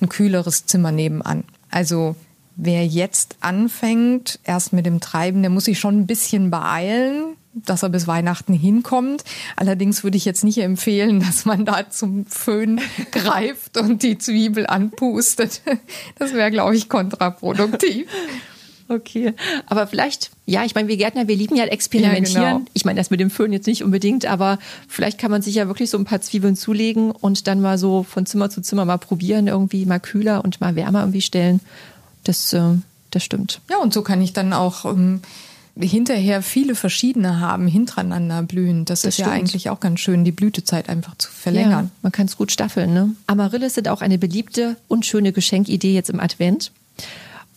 ein 0.02 0.10
kühleres 0.10 0.66
Zimmer 0.66 0.92
nebenan. 0.92 1.44
Also 1.72 2.16
wer 2.58 2.86
jetzt 2.86 3.38
anfängt, 3.40 4.40
erst 4.44 4.74
mit 4.74 4.86
dem 4.86 5.00
Treiben, 5.00 5.42
der 5.42 5.52
muss 5.52 5.66
sich 5.66 5.80
schon 5.80 6.00
ein 6.00 6.08
bisschen 6.08 6.50
beeilen, 6.50 7.36
dass 7.54 7.84
er 7.84 7.90
bis 7.90 8.08
Weihnachten 8.08 8.54
hinkommt. 8.54 9.24
Allerdings 9.56 10.04
würde 10.04 10.18
ich 10.18 10.26
jetzt 10.26 10.44
nicht 10.44 10.58
empfehlen, 10.58 11.20
dass 11.20 11.46
man 11.46 11.66
da 11.66 11.90
zum 11.90 12.26
Föhn 12.26 12.82
greift 13.12 13.78
und 13.78 14.04
die 14.04 14.18
Zwiebel 14.18 14.68
anpustet. 14.68 15.62
Das 16.18 16.34
wäre, 16.34 16.52
glaube 16.52 16.76
ich, 16.76 16.90
kontraproduktiv. 16.90 18.08
Okay, 18.90 19.34
aber 19.66 19.86
vielleicht, 19.86 20.32
ja, 20.46 20.64
ich 20.64 20.74
meine, 20.74 20.88
wir 20.88 20.96
Gärtner, 20.96 21.28
wir 21.28 21.36
lieben 21.36 21.58
ja 21.58 21.66
experimentieren. 21.66 22.42
Ja, 22.42 22.54
genau. 22.54 22.66
Ich 22.74 22.86
meine, 22.86 22.98
das 22.98 23.10
mit 23.10 23.20
dem 23.20 23.30
Föhn 23.30 23.52
jetzt 23.52 23.68
nicht 23.68 23.84
unbedingt, 23.84 24.26
aber 24.26 24.60
vielleicht 24.88 25.20
kann 25.20 25.30
man 25.30 25.42
sich 25.42 25.56
ja 25.56 25.68
wirklich 25.68 25.90
so 25.90 25.98
ein 25.98 26.06
paar 26.06 26.22
Zwiebeln 26.22 26.56
zulegen 26.56 27.12
und 27.12 27.48
dann 27.48 27.60
mal 27.60 27.78
so 27.78 28.04
von 28.04 28.26
Zimmer 28.26 28.50
zu 28.50 28.62
Zimmer 28.62 28.86
mal 28.86 28.98
probieren, 28.98 29.48
irgendwie 29.48 29.86
mal 29.86 30.00
kühler 30.00 30.44
und 30.44 30.62
mal 30.62 30.78
wärmer 30.78 31.02
irgendwie 31.02 31.22
stellen. 31.22 31.60
Das, 32.28 32.52
äh, 32.54 32.76
das 33.12 33.24
stimmt. 33.24 33.62
Ja, 33.70 33.78
und 33.78 33.94
so 33.94 34.02
kann 34.02 34.22
ich 34.22 34.34
dann 34.34 34.54
auch 34.54 34.86
ähm, 34.86 35.22
hinterher 35.80 36.42
viele 36.42 36.76
verschiedene 36.76 37.40
haben, 37.40 37.68
hintereinander 37.68 38.44
blühen. 38.44 38.86
Das, 38.86 39.02
das 39.02 39.10
ist 39.10 39.16
stimmt. 39.16 39.28
ja 39.28 39.34
eigentlich 39.34 39.70
auch 39.70 39.80
ganz 39.80 40.00
schön, 40.00 40.26
die 40.26 40.32
Blütezeit 40.32 40.90
einfach 40.90 41.18
zu 41.18 41.32
verlängern. 41.32 41.86
Ja, 41.86 41.92
man 42.02 42.12
kann 42.12 42.26
es 42.26 42.38
gut 42.38 42.52
staffeln. 42.52 42.94
Ne? 42.94 43.12
Amaryllis 43.28 43.76
sind 43.76 43.88
auch 43.88 44.02
eine 44.02 44.18
beliebte 44.18 44.76
und 44.88 45.06
schöne 45.06 45.32
Geschenkidee 45.32 45.94
jetzt 45.94 46.10
im 46.10 46.20
Advent. 46.20 46.72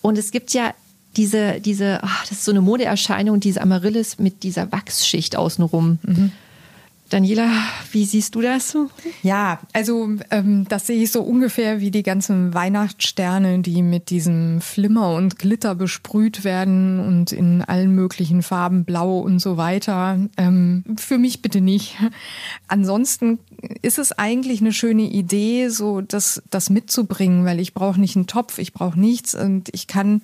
Und 0.03 0.19
es 0.19 0.31
gibt 0.31 0.53
ja 0.53 0.73
diese, 1.17 1.61
diese, 1.61 2.01
ach, 2.03 2.23
das 2.29 2.39
ist 2.39 2.45
so 2.45 2.53
eine 2.53 2.61
Modeerscheinung, 2.61 3.41
diese 3.41 3.61
Amaryllis 3.61 4.19
mit 4.19 4.43
dieser 4.43 4.71
Wachsschicht 4.71 5.37
außenrum. 5.37 5.99
Mhm. 6.03 6.33
Daniela, 7.11 7.51
wie 7.91 8.05
siehst 8.05 8.37
du 8.37 8.41
das? 8.41 8.77
Ja, 9.23 9.59
also 9.73 10.11
ähm, 10.31 10.67
das 10.69 10.87
sehe 10.87 11.03
ich 11.03 11.11
so 11.11 11.23
ungefähr 11.23 11.81
wie 11.81 11.91
die 11.91 12.05
ganzen 12.05 12.55
Weihnachtssterne, 12.55 13.59
die 13.59 13.83
mit 13.83 14.11
diesem 14.11 14.61
Flimmer 14.61 15.15
und 15.15 15.39
Glitter 15.39 15.75
besprüht 15.75 16.45
werden 16.45 17.01
und 17.01 17.33
in 17.33 17.63
allen 17.63 17.95
möglichen 17.97 18.43
Farben, 18.43 18.85
blau 18.85 19.19
und 19.19 19.41
so 19.41 19.57
weiter. 19.57 20.19
Ähm, 20.37 20.85
für 20.99 21.19
mich 21.19 21.43
bitte 21.43 21.61
nicht. 21.61 21.97
Ansonsten 22.69 23.41
ist 23.83 23.99
es 23.99 24.13
eigentlich 24.13 24.61
eine 24.61 24.73
schöne 24.73 25.03
Idee, 25.03 25.69
so 25.69 26.01
das, 26.01 26.43
das 26.51 26.71
mitzubringen, 26.71 27.45
weil 27.45 27.61
ich 27.61 27.75
brauche 27.75 28.01
nicht 28.01 28.17
einen 28.17 28.27
Topf, 28.27 28.59
ich 28.59 28.73
brauche 28.73 28.99
nichts 28.99 29.35
und 29.35 29.69
ich 29.73 29.87
kann 29.87 30.23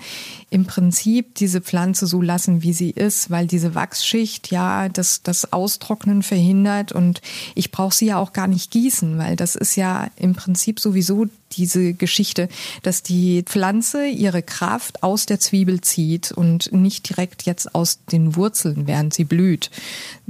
im 0.50 0.64
Prinzip 0.64 1.34
diese 1.34 1.60
Pflanze 1.60 2.06
so 2.06 2.22
lassen, 2.22 2.62
wie 2.62 2.72
sie 2.72 2.90
ist, 2.90 3.30
weil 3.30 3.46
diese 3.46 3.74
Wachsschicht 3.74 4.50
ja 4.50 4.88
das, 4.88 5.22
das 5.22 5.52
Austrocknen 5.52 6.22
verhindert 6.22 6.92
und 6.92 7.20
ich 7.54 7.70
brauche 7.70 7.94
sie 7.94 8.06
ja 8.06 8.18
auch 8.18 8.32
gar 8.32 8.46
nicht 8.46 8.70
gießen, 8.70 9.18
weil 9.18 9.36
das 9.36 9.54
ist 9.54 9.76
ja 9.76 10.08
im 10.16 10.34
Prinzip 10.34 10.80
sowieso 10.80 11.26
diese 11.56 11.94
Geschichte, 11.94 12.48
dass 12.82 13.02
die 13.02 13.42
Pflanze 13.42 14.06
ihre 14.06 14.42
Kraft 14.42 15.02
aus 15.02 15.26
der 15.26 15.40
Zwiebel 15.40 15.80
zieht 15.80 16.32
und 16.32 16.72
nicht 16.72 17.08
direkt 17.08 17.42
jetzt 17.42 17.74
aus 17.74 17.98
den 18.12 18.36
Wurzeln, 18.36 18.86
während 18.86 19.14
sie 19.14 19.24
blüht. 19.24 19.70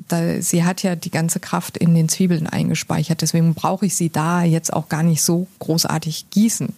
Da, 0.09 0.40
sie 0.40 0.64
hat 0.64 0.83
ja 0.83 0.95
die 0.97 1.11
ganze 1.11 1.40
Kraft 1.40 1.76
in 1.76 1.95
den 1.95 2.09
Zwiebeln 2.09 2.47
eingespeichert. 2.47 3.23
Deswegen 3.23 3.54
brauche 3.54 3.87
ich 3.87 3.97
sie 3.97 4.11
da 4.11 4.42
jetzt 4.42 4.73
auch 4.73 4.88
gar 4.88 5.02
nicht 5.02 5.23
so 5.23 5.47
großartig 5.59 6.30
gießen. 6.30 6.68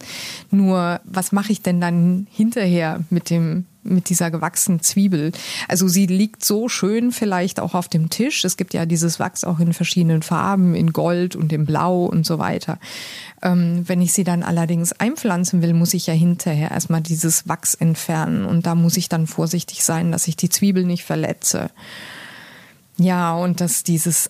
Nur, 0.51 0.99
was 1.03 1.31
mache 1.31 1.51
ich 1.51 1.61
denn 1.61 1.79
dann 1.79 2.27
hinterher 2.31 3.03
mit 3.09 3.29
dem 3.29 3.65
mit 3.83 4.09
dieser 4.09 4.31
gewachsenen 4.31 4.81
Zwiebel. 4.81 5.31
Also 5.67 5.87
sie 5.87 6.05
liegt 6.05 6.43
so 6.43 6.69
schön 6.69 7.11
vielleicht 7.11 7.59
auch 7.59 7.73
auf 7.73 7.87
dem 7.87 8.09
Tisch. 8.09 8.43
Es 8.43 8.57
gibt 8.57 8.73
ja 8.73 8.85
dieses 8.85 9.19
Wachs 9.19 9.43
auch 9.43 9.59
in 9.59 9.73
verschiedenen 9.73 10.21
Farben, 10.21 10.75
in 10.75 10.93
Gold 10.93 11.35
und 11.35 11.53
in 11.53 11.65
Blau 11.65 12.05
und 12.05 12.25
so 12.25 12.39
weiter. 12.39 12.77
Ähm, 13.41 13.83
wenn 13.87 14.01
ich 14.01 14.13
sie 14.13 14.23
dann 14.23 14.43
allerdings 14.43 14.91
einpflanzen 14.93 15.61
will, 15.61 15.73
muss 15.73 15.93
ich 15.93 16.07
ja 16.07 16.13
hinterher 16.13 16.71
erstmal 16.71 17.01
dieses 17.01 17.47
Wachs 17.47 17.73
entfernen 17.73 18.45
und 18.45 18.65
da 18.65 18.75
muss 18.75 18.97
ich 18.97 19.09
dann 19.09 19.27
vorsichtig 19.27 19.83
sein, 19.83 20.11
dass 20.11 20.27
ich 20.27 20.35
die 20.35 20.49
Zwiebel 20.49 20.85
nicht 20.85 21.03
verletze. 21.03 21.71
Ja, 22.97 23.33
und 23.33 23.61
dass 23.61 23.83
dieses 23.83 24.29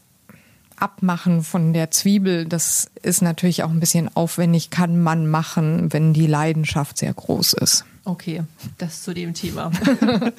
Abmachen 0.80 1.44
von 1.44 1.74
der 1.74 1.92
Zwiebel, 1.92 2.46
das 2.46 2.90
ist 3.02 3.22
natürlich 3.22 3.64
auch 3.64 3.70
ein 3.70 3.80
bisschen 3.80 4.16
aufwendig, 4.16 4.70
kann 4.70 5.00
man 5.00 5.28
machen, 5.28 5.92
wenn 5.92 6.14
die 6.14 6.28
Leidenschaft 6.28 6.98
sehr 6.98 7.14
groß 7.14 7.54
ist. 7.54 7.86
Okay, 8.10 8.42
das 8.80 9.04
zu 9.04 9.14
dem 9.14 9.36
Thema. 9.36 9.72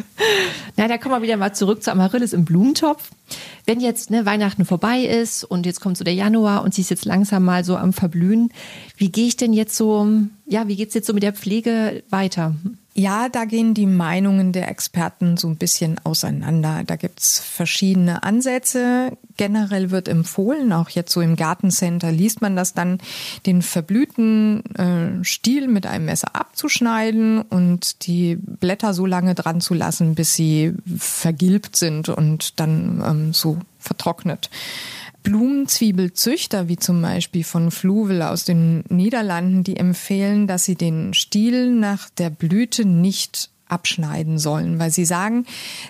Na, 0.76 0.88
da 0.88 0.98
kommen 0.98 1.14
wir 1.14 1.22
wieder 1.22 1.36
mal 1.36 1.54
zurück 1.54 1.84
zu 1.84 1.92
Amaryllis 1.92 2.32
im 2.32 2.44
Blumentopf. 2.44 3.12
Wenn 3.64 3.78
jetzt 3.78 4.10
ne, 4.10 4.26
Weihnachten 4.26 4.64
vorbei 4.64 5.02
ist 5.02 5.44
und 5.44 5.66
jetzt 5.66 5.80
kommt 5.80 5.96
so 5.96 6.02
der 6.02 6.14
Januar 6.14 6.64
und 6.64 6.74
sie 6.74 6.80
ist 6.80 6.90
jetzt 6.90 7.04
langsam 7.04 7.44
mal 7.44 7.62
so 7.64 7.76
am 7.76 7.92
Verblühen, 7.92 8.52
wie 8.96 9.12
gehe 9.12 9.28
ich 9.28 9.36
denn 9.36 9.52
jetzt 9.52 9.76
so, 9.76 10.04
ja, 10.46 10.66
wie 10.66 10.74
geht's 10.74 10.94
jetzt 10.94 11.06
so 11.06 11.12
mit 11.12 11.22
der 11.22 11.32
Pflege 11.32 12.02
weiter? 12.10 12.56
Ja, 12.92 13.28
da 13.28 13.44
gehen 13.44 13.72
die 13.72 13.86
Meinungen 13.86 14.52
der 14.52 14.68
Experten 14.68 15.36
so 15.36 15.46
ein 15.46 15.56
bisschen 15.56 16.00
auseinander. 16.02 16.82
Da 16.84 16.96
gibt's 16.96 17.38
verschiedene 17.38 18.24
Ansätze. 18.24 19.16
Generell 19.36 19.92
wird 19.92 20.08
empfohlen, 20.08 20.72
auch 20.72 20.90
jetzt 20.90 21.12
so 21.12 21.20
im 21.20 21.36
Gartencenter 21.36 22.10
liest 22.10 22.42
man 22.42 22.56
das 22.56 22.74
dann, 22.74 22.98
den 23.46 23.62
verblühten 23.62 24.64
äh, 24.74 25.24
Stiel 25.24 25.68
mit 25.68 25.86
einem 25.86 26.06
Messer 26.06 26.34
abzuschneiden 26.34 27.42
und 27.42 28.06
die 28.08 28.36
Blätter 28.36 28.92
so 28.92 29.06
lange 29.06 29.36
dran 29.36 29.60
zu 29.60 29.74
lassen, 29.74 30.16
bis 30.16 30.34
sie 30.34 30.74
vergilbt 30.98 31.76
sind 31.76 32.08
und 32.08 32.58
dann 32.58 33.02
ähm, 33.06 33.32
so 33.32 33.58
vertrocknet. 33.78 34.50
Blumenzwiebelzüchter, 35.22 36.68
wie 36.68 36.76
zum 36.76 37.02
Beispiel 37.02 37.44
von 37.44 37.70
Fluvel 37.70 38.22
aus 38.22 38.44
den 38.44 38.84
Niederlanden, 38.88 39.64
die 39.64 39.76
empfehlen, 39.76 40.46
dass 40.46 40.64
sie 40.64 40.76
den 40.76 41.14
Stiel 41.14 41.72
nach 41.72 42.10
der 42.10 42.30
Blüte 42.30 42.84
nicht 42.84 43.50
abschneiden 43.70 44.38
sollen, 44.38 44.78
weil 44.78 44.90
sie 44.90 45.04
sagen, 45.04 45.46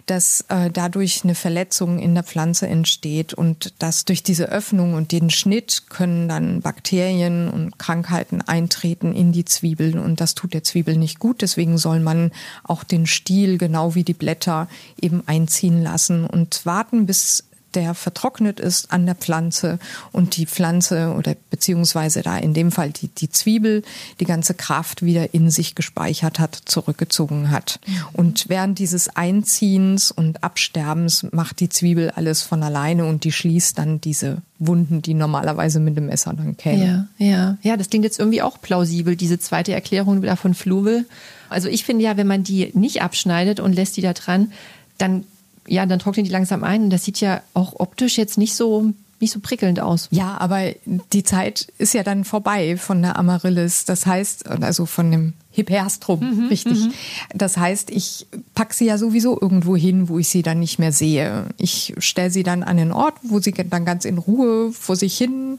dass 0.06 0.44
äh, 0.48 0.70
dadurch 0.70 1.24
eine 1.24 1.34
Verletzung 1.34 1.98
in 1.98 2.14
der 2.14 2.24
Pflanze 2.24 2.68
entsteht 2.68 3.34
und 3.34 3.74
dass 3.78 4.04
durch 4.04 4.22
diese 4.22 4.48
Öffnung 4.48 4.94
und 4.94 5.12
den 5.12 5.30
Schnitt 5.30 5.84
können 5.88 6.28
dann 6.28 6.60
Bakterien 6.60 7.48
und 7.48 7.78
Krankheiten 7.78 8.42
eintreten 8.42 9.14
in 9.14 9.32
die 9.32 9.44
Zwiebeln 9.44 9.98
und 9.98 10.20
das 10.20 10.34
tut 10.34 10.54
der 10.54 10.62
Zwiebel 10.62 10.96
nicht 10.96 11.18
gut. 11.18 11.42
Deswegen 11.42 11.78
soll 11.78 12.00
man 12.00 12.32
auch 12.64 12.84
den 12.84 13.06
Stiel 13.06 13.58
genau 13.58 13.94
wie 13.94 14.04
die 14.04 14.14
Blätter 14.14 14.68
eben 15.00 15.22
einziehen 15.26 15.82
lassen 15.82 16.26
und 16.26 16.66
warten, 16.66 17.06
bis 17.06 17.44
der 17.74 17.94
vertrocknet 17.94 18.60
ist 18.60 18.92
an 18.92 19.06
der 19.06 19.14
Pflanze 19.14 19.78
und 20.12 20.36
die 20.36 20.46
Pflanze 20.46 21.14
oder 21.16 21.34
beziehungsweise 21.50 22.22
da 22.22 22.36
in 22.36 22.54
dem 22.54 22.72
Fall 22.72 22.90
die, 22.90 23.08
die 23.08 23.30
Zwiebel 23.30 23.82
die 24.18 24.24
ganze 24.24 24.54
Kraft 24.54 25.02
wieder 25.02 25.34
in 25.34 25.50
sich 25.50 25.74
gespeichert 25.74 26.38
hat, 26.38 26.60
zurückgezogen 26.64 27.50
hat. 27.50 27.80
Und 28.12 28.48
während 28.48 28.78
dieses 28.78 29.14
Einziehens 29.14 30.10
und 30.10 30.42
Absterbens 30.42 31.26
macht 31.32 31.60
die 31.60 31.68
Zwiebel 31.68 32.10
alles 32.10 32.42
von 32.42 32.62
alleine 32.62 33.04
und 33.04 33.24
die 33.24 33.32
schließt 33.32 33.78
dann 33.78 34.00
diese 34.00 34.42
Wunden, 34.58 35.00
die 35.02 35.14
normalerweise 35.14 35.80
mit 35.80 35.96
dem 35.96 36.06
Messer 36.06 36.34
dann 36.34 36.56
kämen. 36.56 37.08
Ja, 37.18 37.26
ja. 37.26 37.58
Ja, 37.62 37.76
das 37.76 37.88
klingt 37.88 38.04
jetzt 38.04 38.18
irgendwie 38.18 38.42
auch 38.42 38.60
plausibel, 38.60 39.16
diese 39.16 39.38
zweite 39.38 39.72
Erklärung 39.72 40.22
wieder 40.22 40.36
von 40.36 40.54
Fluvel. 40.54 41.06
Also 41.48 41.68
ich 41.68 41.84
finde 41.84 42.04
ja, 42.04 42.16
wenn 42.16 42.26
man 42.26 42.44
die 42.44 42.70
nicht 42.74 43.02
abschneidet 43.02 43.58
und 43.58 43.74
lässt 43.74 43.96
die 43.96 44.02
da 44.02 44.12
dran, 44.12 44.52
dann 44.98 45.24
ja, 45.66 45.86
dann 45.86 45.98
trocknen 45.98 46.24
die 46.24 46.32
langsam 46.32 46.64
ein. 46.64 46.84
Und 46.84 46.90
das 46.90 47.04
sieht 47.04 47.20
ja 47.20 47.42
auch 47.54 47.78
optisch 47.78 48.18
jetzt 48.18 48.38
nicht 48.38 48.54
so 48.54 48.92
nicht 49.20 49.32
so 49.32 49.40
prickelnd 49.40 49.80
aus. 49.80 50.08
Ja, 50.10 50.38
aber 50.38 50.72
die 51.12 51.22
Zeit 51.22 51.72
ist 51.78 51.94
ja 51.94 52.02
dann 52.02 52.24
vorbei 52.24 52.76
von 52.76 53.02
der 53.02 53.18
Amaryllis. 53.18 53.84
Das 53.84 54.06
heißt, 54.06 54.48
also 54.48 54.86
von 54.86 55.10
dem 55.10 55.34
Hyperstrum, 55.52 56.20
mhm, 56.20 56.46
richtig. 56.46 56.86
Mhm. 56.86 56.92
Das 57.34 57.56
heißt, 57.56 57.90
ich 57.90 58.26
packe 58.54 58.74
sie 58.74 58.86
ja 58.86 58.98
sowieso 58.98 59.38
irgendwo 59.40 59.76
hin, 59.76 60.08
wo 60.08 60.18
ich 60.18 60.28
sie 60.28 60.42
dann 60.42 60.60
nicht 60.60 60.78
mehr 60.78 60.92
sehe. 60.92 61.46
Ich 61.56 61.94
stelle 61.98 62.30
sie 62.30 62.44
dann 62.44 62.62
an 62.62 62.76
den 62.76 62.92
Ort, 62.92 63.14
wo 63.22 63.40
sie 63.40 63.52
dann 63.52 63.84
ganz 63.84 64.04
in 64.04 64.18
Ruhe 64.18 64.72
vor 64.72 64.96
sich 64.96 65.18
hin 65.18 65.58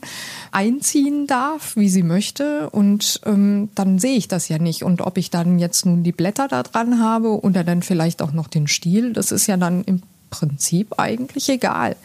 einziehen 0.51 1.27
darf, 1.27 1.75
wie 1.75 1.89
sie 1.89 2.03
möchte. 2.03 2.70
Und 2.70 3.20
ähm, 3.25 3.70
dann 3.75 4.00
sehe 4.00 4.18
ich 4.18 4.30
das 4.30 4.48
ja 4.48 4.60
nicht. 4.60 4.84
Und 4.84 5.01
ob 5.01 5.18
ich 5.18 5.30
dann 5.30 5.60
jetzt 5.60 5.86
nun 5.86 6.03
die 6.03 6.13
Blätter 6.13 6.48
da 6.48 6.63
dran 6.63 7.00
habe 7.00 7.41
oder 7.44 7.63
dann 7.63 7.82
vielleicht 7.82 8.22
auch 8.22 8.32
noch 8.32 8.48
den 8.48 8.68
Stiel, 8.68 9.12
das 9.12 9.32
ist 9.32 9.48
ja 9.48 9.58
dann 9.58 9.84
im 9.84 10.01
Prinzip 10.31 10.95
eigentlich 10.97 11.47
egal. 11.50 11.95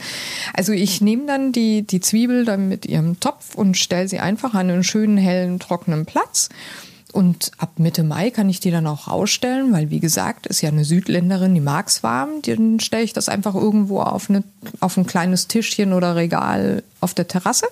Also 0.53 0.73
ich 0.73 1.01
nehme 1.01 1.25
dann 1.27 1.53
die, 1.53 1.83
die 1.83 2.01
Zwiebel 2.01 2.45
dann 2.45 2.69
mit 2.69 2.85
ihrem 2.85 3.19
Topf 3.21 3.55
und 3.55 3.79
stelle 3.79 4.09
sie 4.09 4.19
einfach 4.19 4.53
an 4.53 4.69
einen 4.69 4.85
schönen, 4.85 5.17
hellen, 5.17 5.59
trockenen 5.59 6.05
Platz 6.05 6.51
Und 7.13 7.53
ab 7.57 7.79
Mitte 7.79 8.03
Mai 8.03 8.31
kann 8.31 8.51
ich 8.51 8.61
die 8.61 8.71
dann 8.71 8.87
auch 8.87 9.09
rausstellen, 9.09 9.73
weil 9.73 9.89
wie 9.89 10.01
gesagt, 10.01 10.47
ist 10.47 10.61
ja 10.61 10.69
eine 10.69 10.85
Südländerin, 10.85 11.55
die 11.55 11.63
mag's 11.63 12.03
warm. 12.03 12.43
Dann 12.43 12.79
stelle 12.81 13.05
ich 13.05 13.15
das 13.15 13.31
einfach 13.31 13.55
irgendwo 13.55 14.01
auf, 14.03 14.29
eine, 14.29 14.45
auf 14.81 14.99
ein 14.99 15.07
kleines 15.07 15.47
Tischchen 15.47 15.95
oder 15.95 16.17
Regal 16.17 16.83
auf 17.01 17.15
der 17.15 17.29
Terrasse 17.29 17.69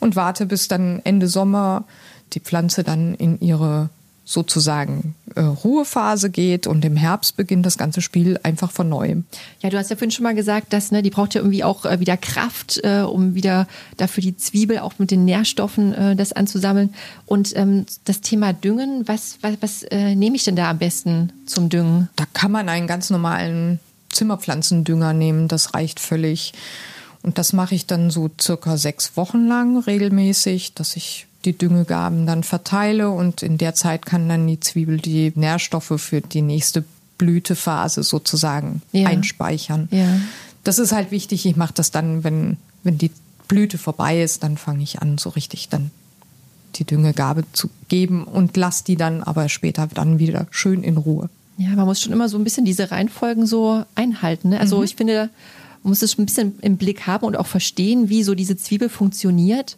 und 0.00 0.16
warte, 0.16 0.46
bis 0.46 0.66
dann 0.66 1.00
Ende 1.04 1.28
Sommer 1.28 1.84
die 2.32 2.40
Pflanze 2.40 2.82
dann 2.82 3.14
in 3.14 3.40
ihre 3.40 3.90
sozusagen 4.30 5.16
äh, 5.34 5.40
Ruhephase 5.40 6.30
geht 6.30 6.68
und 6.68 6.84
im 6.84 6.96
Herbst 6.96 7.36
beginnt 7.36 7.66
das 7.66 7.76
ganze 7.76 8.00
Spiel 8.00 8.38
einfach 8.44 8.70
von 8.70 8.88
neuem. 8.88 9.24
Ja, 9.60 9.70
du 9.70 9.76
hast 9.76 9.90
ja 9.90 9.96
vorhin 9.96 10.12
schon 10.12 10.22
mal 10.22 10.36
gesagt, 10.36 10.72
dass 10.72 10.92
ne, 10.92 11.02
die 11.02 11.10
braucht 11.10 11.34
ja 11.34 11.40
irgendwie 11.40 11.64
auch 11.64 11.84
äh, 11.84 11.98
wieder 11.98 12.16
Kraft, 12.16 12.80
äh, 12.84 13.00
um 13.00 13.34
wieder 13.34 13.66
dafür 13.96 14.22
die 14.22 14.36
Zwiebel 14.36 14.78
auch 14.78 14.94
mit 14.98 15.10
den 15.10 15.24
Nährstoffen 15.24 15.92
äh, 15.94 16.14
das 16.14 16.32
anzusammeln. 16.32 16.94
Und 17.26 17.56
ähm, 17.56 17.86
das 18.04 18.20
Thema 18.20 18.52
Düngen, 18.52 19.08
was, 19.08 19.38
was, 19.40 19.54
was 19.60 19.82
äh, 19.82 20.14
nehme 20.14 20.36
ich 20.36 20.44
denn 20.44 20.54
da 20.54 20.70
am 20.70 20.78
besten 20.78 21.32
zum 21.46 21.68
Düngen? 21.68 22.08
Da 22.14 22.24
kann 22.32 22.52
man 22.52 22.68
einen 22.68 22.86
ganz 22.86 23.10
normalen 23.10 23.80
Zimmerpflanzendünger 24.10 25.12
nehmen, 25.12 25.48
das 25.48 25.74
reicht 25.74 25.98
völlig. 25.98 26.52
Und 27.22 27.36
das 27.36 27.52
mache 27.52 27.74
ich 27.74 27.86
dann 27.86 28.10
so 28.10 28.30
circa 28.40 28.76
sechs 28.76 29.16
Wochen 29.16 29.48
lang 29.48 29.76
regelmäßig, 29.76 30.74
dass 30.74 30.94
ich 30.94 31.26
die 31.44 31.56
Düngegaben 31.56 32.26
dann 32.26 32.42
verteile 32.42 33.10
und 33.10 33.42
in 33.42 33.56
der 33.56 33.74
Zeit 33.74 34.04
kann 34.04 34.28
dann 34.28 34.46
die 34.46 34.60
Zwiebel 34.60 34.98
die 34.98 35.32
Nährstoffe 35.34 35.94
für 35.96 36.20
die 36.20 36.42
nächste 36.42 36.84
Blütephase 37.18 38.02
sozusagen 38.02 38.82
ja. 38.92 39.08
einspeichern. 39.08 39.88
Ja. 39.90 40.20
Das 40.64 40.78
ist 40.78 40.92
halt 40.92 41.10
wichtig. 41.10 41.46
Ich 41.46 41.56
mache 41.56 41.74
das 41.74 41.90
dann, 41.90 42.24
wenn, 42.24 42.58
wenn 42.82 42.98
die 42.98 43.10
Blüte 43.48 43.78
vorbei 43.78 44.22
ist, 44.22 44.42
dann 44.42 44.56
fange 44.56 44.82
ich 44.82 45.00
an, 45.00 45.18
so 45.18 45.30
richtig 45.30 45.68
dann 45.68 45.90
die 46.76 46.84
Düngegabe 46.84 47.44
zu 47.52 47.68
geben 47.88 48.24
und 48.24 48.56
lasse 48.56 48.84
die 48.84 48.96
dann 48.96 49.22
aber 49.22 49.48
später 49.48 49.86
dann 49.86 50.18
wieder 50.18 50.46
schön 50.50 50.82
in 50.82 50.96
Ruhe. 50.96 51.28
Ja, 51.56 51.70
man 51.70 51.86
muss 51.86 52.00
schon 52.00 52.12
immer 52.12 52.28
so 52.28 52.38
ein 52.38 52.44
bisschen 52.44 52.64
diese 52.64 52.90
Reihenfolgen 52.90 53.46
so 53.46 53.84
einhalten. 53.94 54.50
Ne? 54.50 54.60
Also 54.60 54.78
mhm. 54.78 54.84
ich 54.84 54.96
finde, 54.96 55.30
man 55.82 55.90
muss 55.90 56.02
es 56.02 56.16
ein 56.18 56.26
bisschen 56.26 56.58
im 56.60 56.76
Blick 56.76 57.06
haben 57.06 57.26
und 57.26 57.36
auch 57.36 57.46
verstehen, 57.46 58.08
wie 58.08 58.22
so 58.22 58.34
diese 58.34 58.56
Zwiebel 58.56 58.88
funktioniert 58.88 59.76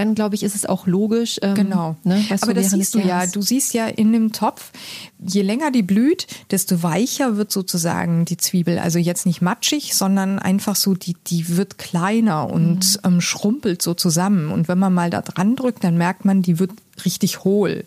dann 0.00 0.14
glaube 0.14 0.34
ich, 0.34 0.42
ist 0.42 0.54
es 0.54 0.64
auch 0.64 0.86
logisch. 0.86 1.38
Ähm, 1.42 1.54
genau. 1.54 1.96
Ne, 2.04 2.24
Aber 2.40 2.54
das 2.54 2.70
siehst 2.70 2.94
du 2.94 3.00
ja. 3.00 3.26
Du 3.26 3.42
siehst 3.42 3.74
ja 3.74 3.86
in 3.86 4.12
dem 4.14 4.32
Topf, 4.32 4.72
je 5.18 5.42
länger 5.42 5.70
die 5.70 5.82
blüht, 5.82 6.26
desto 6.50 6.82
weicher 6.82 7.36
wird 7.36 7.52
sozusagen 7.52 8.24
die 8.24 8.38
Zwiebel. 8.38 8.78
Also 8.78 8.98
jetzt 8.98 9.26
nicht 9.26 9.42
matschig, 9.42 9.94
sondern 9.94 10.38
einfach 10.38 10.74
so, 10.74 10.94
die, 10.94 11.16
die 11.26 11.54
wird 11.56 11.76
kleiner 11.76 12.48
und 12.50 12.78
mhm. 12.78 13.00
ähm, 13.04 13.20
schrumpelt 13.20 13.82
so 13.82 13.92
zusammen. 13.92 14.50
Und 14.50 14.68
wenn 14.68 14.78
man 14.78 14.94
mal 14.94 15.10
da 15.10 15.20
dran 15.20 15.54
drückt, 15.54 15.84
dann 15.84 15.98
merkt 15.98 16.24
man, 16.24 16.40
die 16.40 16.58
wird 16.58 16.70
richtig 17.04 17.44
hohl. 17.44 17.84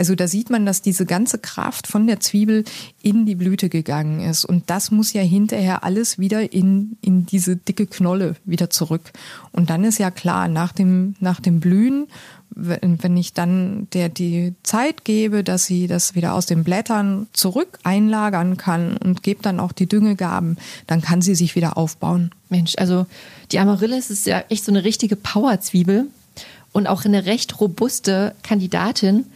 Also 0.00 0.14
da 0.14 0.26
sieht 0.26 0.48
man, 0.48 0.64
dass 0.64 0.80
diese 0.80 1.04
ganze 1.04 1.38
Kraft 1.38 1.86
von 1.86 2.06
der 2.06 2.20
Zwiebel 2.20 2.64
in 3.02 3.26
die 3.26 3.34
Blüte 3.34 3.68
gegangen 3.68 4.20
ist. 4.20 4.46
Und 4.46 4.70
das 4.70 4.90
muss 4.90 5.12
ja 5.12 5.20
hinterher 5.20 5.84
alles 5.84 6.18
wieder 6.18 6.54
in, 6.54 6.96
in 7.02 7.26
diese 7.26 7.56
dicke 7.56 7.86
Knolle 7.86 8.36
wieder 8.46 8.70
zurück. 8.70 9.12
Und 9.52 9.68
dann 9.68 9.84
ist 9.84 9.98
ja 9.98 10.10
klar, 10.10 10.48
nach 10.48 10.72
dem, 10.72 11.16
nach 11.20 11.38
dem 11.38 11.60
Blühen, 11.60 12.06
wenn 12.48 13.14
ich 13.18 13.34
dann 13.34 13.88
der 13.92 14.08
die 14.08 14.54
Zeit 14.62 15.04
gebe, 15.04 15.44
dass 15.44 15.66
sie 15.66 15.86
das 15.86 16.14
wieder 16.14 16.32
aus 16.32 16.46
den 16.46 16.64
Blättern 16.64 17.26
zurück 17.34 17.78
einlagern 17.82 18.56
kann 18.56 18.96
und 18.96 19.22
gebe 19.22 19.42
dann 19.42 19.60
auch 19.60 19.72
die 19.72 19.86
Düngegaben, 19.86 20.56
dann 20.86 21.02
kann 21.02 21.20
sie 21.20 21.34
sich 21.34 21.56
wieder 21.56 21.76
aufbauen. 21.76 22.30
Mensch, 22.48 22.72
also 22.78 23.04
die 23.52 23.58
Amaryllis 23.58 24.08
ist 24.08 24.26
ja 24.26 24.44
echt 24.48 24.64
so 24.64 24.72
eine 24.72 24.82
richtige 24.82 25.16
Powerzwiebel 25.16 26.06
und 26.72 26.86
auch 26.86 27.04
eine 27.04 27.26
recht 27.26 27.60
robuste 27.60 28.34
Kandidatin. 28.42 29.26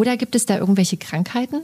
Oder 0.00 0.16
gibt 0.16 0.34
es 0.34 0.46
da 0.46 0.56
irgendwelche 0.56 0.96
Krankheiten? 0.96 1.60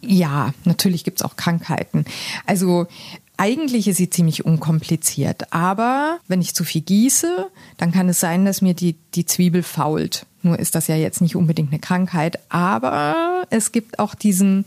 Ja, 0.00 0.52
natürlich 0.64 1.04
gibt 1.04 1.20
es 1.20 1.24
auch 1.24 1.36
Krankheiten. 1.36 2.04
Also 2.44 2.88
eigentlich 3.36 3.86
ist 3.86 3.98
sie 3.98 4.10
ziemlich 4.10 4.44
unkompliziert, 4.44 5.52
aber 5.52 6.18
wenn 6.26 6.40
ich 6.40 6.52
zu 6.52 6.64
viel 6.64 6.80
gieße, 6.80 7.46
dann 7.76 7.92
kann 7.92 8.08
es 8.08 8.18
sein, 8.18 8.44
dass 8.44 8.60
mir 8.60 8.74
die, 8.74 8.96
die 9.14 9.24
Zwiebel 9.24 9.62
fault. 9.62 10.26
Nur 10.42 10.58
ist 10.58 10.74
das 10.74 10.88
ja 10.88 10.96
jetzt 10.96 11.20
nicht 11.20 11.36
unbedingt 11.36 11.70
eine 11.70 11.78
Krankheit, 11.78 12.40
aber 12.48 13.46
es 13.50 13.70
gibt 13.70 14.00
auch 14.00 14.16
diesen, 14.16 14.64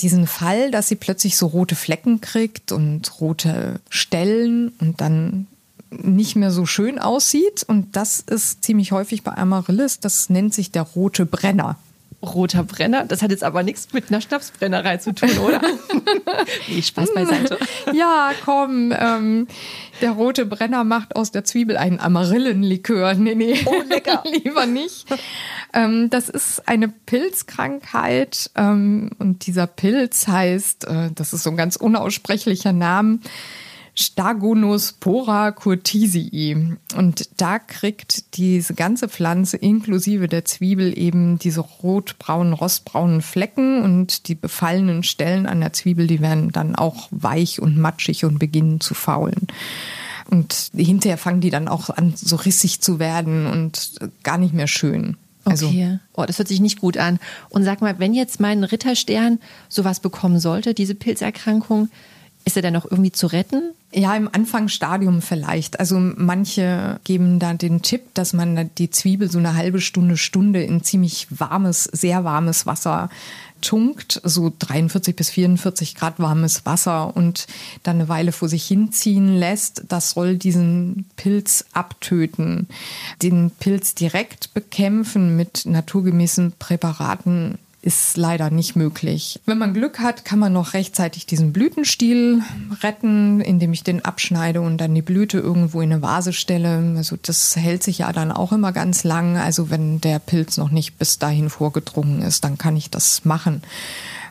diesen 0.00 0.26
Fall, 0.26 0.70
dass 0.70 0.88
sie 0.88 0.96
plötzlich 0.96 1.38
so 1.38 1.46
rote 1.46 1.74
Flecken 1.74 2.20
kriegt 2.20 2.70
und 2.70 3.18
rote 3.18 3.80
Stellen 3.88 4.74
und 4.78 5.00
dann 5.00 5.46
nicht 5.90 6.36
mehr 6.36 6.50
so 6.50 6.66
schön 6.66 6.98
aussieht. 6.98 7.62
Und 7.66 7.96
das 7.96 8.20
ist 8.20 8.62
ziemlich 8.62 8.92
häufig 8.92 9.22
bei 9.22 9.32
Amaryllis. 9.38 10.00
Das 10.00 10.28
nennt 10.28 10.52
sich 10.52 10.70
der 10.70 10.82
rote 10.82 11.24
Brenner 11.24 11.78
roter 12.22 12.62
Brenner. 12.62 13.04
Das 13.04 13.22
hat 13.22 13.30
jetzt 13.30 13.44
aber 13.44 13.62
nichts 13.62 13.92
mit 13.92 14.08
einer 14.08 14.20
Schnapsbrennerei 14.20 14.98
zu 14.98 15.12
tun, 15.12 15.36
oder? 15.38 15.60
nee, 16.68 16.82
Spaß 16.82 17.12
beiseite. 17.14 17.58
ja, 17.92 18.30
komm. 18.44 18.94
Ähm, 18.96 19.48
der 20.00 20.12
rote 20.12 20.46
Brenner 20.46 20.84
macht 20.84 21.16
aus 21.16 21.32
der 21.32 21.44
Zwiebel 21.44 21.76
einen 21.76 21.98
Amarillenlikör. 21.98 23.14
Nee, 23.14 23.34
nee. 23.34 23.60
Oh, 23.66 23.82
lecker. 23.88 24.22
Lieber 24.44 24.66
nicht. 24.66 25.06
Ähm, 25.72 26.10
das 26.10 26.28
ist 26.28 26.68
eine 26.68 26.88
Pilzkrankheit. 26.88 28.50
Ähm, 28.56 29.10
und 29.18 29.46
dieser 29.46 29.66
Pilz 29.66 30.28
heißt, 30.28 30.86
äh, 30.86 31.10
das 31.14 31.32
ist 31.32 31.42
so 31.42 31.50
ein 31.50 31.56
ganz 31.56 31.76
unaussprechlicher 31.76 32.72
Name, 32.72 33.18
Stagonospora 33.94 35.52
curtisii. 35.52 36.76
Und 36.96 37.28
da 37.36 37.58
kriegt 37.58 38.36
diese 38.36 38.74
ganze 38.74 39.08
Pflanze 39.08 39.58
inklusive 39.58 40.28
der 40.28 40.44
Zwiebel 40.44 40.96
eben 40.98 41.38
diese 41.38 41.60
rotbraunen, 41.60 42.54
rostbraunen 42.54 43.20
Flecken 43.20 43.82
und 43.82 44.28
die 44.28 44.34
befallenen 44.34 45.02
Stellen 45.02 45.46
an 45.46 45.60
der 45.60 45.74
Zwiebel, 45.74 46.06
die 46.06 46.20
werden 46.20 46.52
dann 46.52 46.74
auch 46.74 47.08
weich 47.10 47.60
und 47.60 47.76
matschig 47.76 48.24
und 48.24 48.38
beginnen 48.38 48.80
zu 48.80 48.94
faulen. 48.94 49.46
Und 50.30 50.70
hinterher 50.74 51.18
fangen 51.18 51.42
die 51.42 51.50
dann 51.50 51.68
auch 51.68 51.90
an, 51.90 52.14
so 52.16 52.36
rissig 52.36 52.80
zu 52.80 52.98
werden 52.98 53.46
und 53.46 53.92
gar 54.22 54.38
nicht 54.38 54.54
mehr 54.54 54.68
schön. 54.68 55.18
Also, 55.44 55.66
okay. 55.66 55.98
Oh, 56.14 56.24
das 56.24 56.38
hört 56.38 56.48
sich 56.48 56.60
nicht 56.60 56.80
gut 56.80 56.96
an. 56.96 57.18
Und 57.50 57.64
sag 57.64 57.82
mal, 57.82 57.98
wenn 57.98 58.14
jetzt 58.14 58.40
mein 58.40 58.64
Ritterstern 58.64 59.40
sowas 59.68 60.00
bekommen 60.00 60.38
sollte, 60.38 60.72
diese 60.72 60.94
Pilzerkrankung, 60.94 61.90
ist 62.44 62.56
er 62.56 62.62
denn 62.62 62.72
noch 62.72 62.90
irgendwie 62.90 63.12
zu 63.12 63.26
retten? 63.26 63.72
Ja, 63.92 64.16
im 64.16 64.28
Anfangsstadium 64.32 65.22
vielleicht. 65.22 65.78
Also 65.78 65.98
manche 65.98 66.98
geben 67.04 67.38
da 67.38 67.52
den 67.54 67.82
Tipp, 67.82 68.14
dass 68.14 68.32
man 68.32 68.70
die 68.78 68.90
Zwiebel 68.90 69.30
so 69.30 69.38
eine 69.38 69.54
halbe 69.54 69.80
Stunde, 69.80 70.16
Stunde 70.16 70.62
in 70.62 70.82
ziemlich 70.82 71.26
warmes, 71.30 71.84
sehr 71.84 72.24
warmes 72.24 72.66
Wasser 72.66 73.10
tunkt, 73.60 74.20
so 74.24 74.52
43 74.58 75.16
bis 75.16 75.30
44 75.30 75.94
Grad 75.94 76.18
warmes 76.18 76.66
Wasser 76.66 77.16
und 77.16 77.46
dann 77.82 77.96
eine 77.96 78.08
Weile 78.08 78.32
vor 78.32 78.48
sich 78.48 78.64
hinziehen 78.64 79.36
lässt. 79.36 79.84
Das 79.88 80.10
soll 80.10 80.36
diesen 80.36 81.06
Pilz 81.16 81.64
abtöten. 81.72 82.68
Den 83.22 83.50
Pilz 83.50 83.94
direkt 83.94 84.52
bekämpfen 84.52 85.36
mit 85.36 85.64
naturgemäßen 85.64 86.52
Präparaten 86.58 87.58
ist 87.82 88.16
leider 88.16 88.50
nicht 88.50 88.76
möglich. 88.76 89.40
Wenn 89.44 89.58
man 89.58 89.74
Glück 89.74 89.98
hat, 89.98 90.24
kann 90.24 90.38
man 90.38 90.52
noch 90.52 90.72
rechtzeitig 90.72 91.26
diesen 91.26 91.52
Blütenstiel 91.52 92.40
retten, 92.80 93.40
indem 93.40 93.72
ich 93.72 93.82
den 93.82 94.04
abschneide 94.04 94.60
und 94.60 94.78
dann 94.78 94.94
die 94.94 95.02
Blüte 95.02 95.38
irgendwo 95.38 95.80
in 95.80 95.92
eine 95.92 96.00
Vase 96.00 96.32
stelle. 96.32 96.94
Also 96.96 97.16
das 97.20 97.56
hält 97.56 97.82
sich 97.82 97.98
ja 97.98 98.12
dann 98.12 98.30
auch 98.30 98.52
immer 98.52 98.70
ganz 98.70 99.02
lang. 99.02 99.36
Also 99.36 99.68
wenn 99.68 100.00
der 100.00 100.20
Pilz 100.20 100.56
noch 100.58 100.70
nicht 100.70 100.96
bis 100.96 101.18
dahin 101.18 101.50
vorgedrungen 101.50 102.22
ist, 102.22 102.44
dann 102.44 102.56
kann 102.56 102.76
ich 102.76 102.88
das 102.88 103.24
machen. 103.24 103.62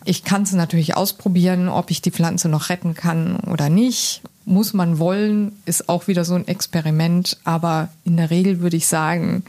Ich 0.05 0.23
kann 0.23 0.43
es 0.43 0.53
natürlich 0.53 0.95
ausprobieren, 0.95 1.67
ob 1.67 1.91
ich 1.91 2.01
die 2.01 2.11
Pflanze 2.11 2.47
noch 2.47 2.69
retten 2.69 2.93
kann 2.93 3.35
oder 3.41 3.67
nicht. 3.69 4.21
Muss 4.45 4.73
man 4.73 4.97
wollen, 4.97 5.51
ist 5.65 5.89
auch 5.89 6.07
wieder 6.07 6.23
so 6.23 6.35
ein 6.35 6.47
Experiment. 6.47 7.37
Aber 7.43 7.89
in 8.05 8.15
der 8.15 8.29
Regel 8.31 8.61
würde 8.61 8.77
ich 8.77 8.87
sagen, 8.87 9.43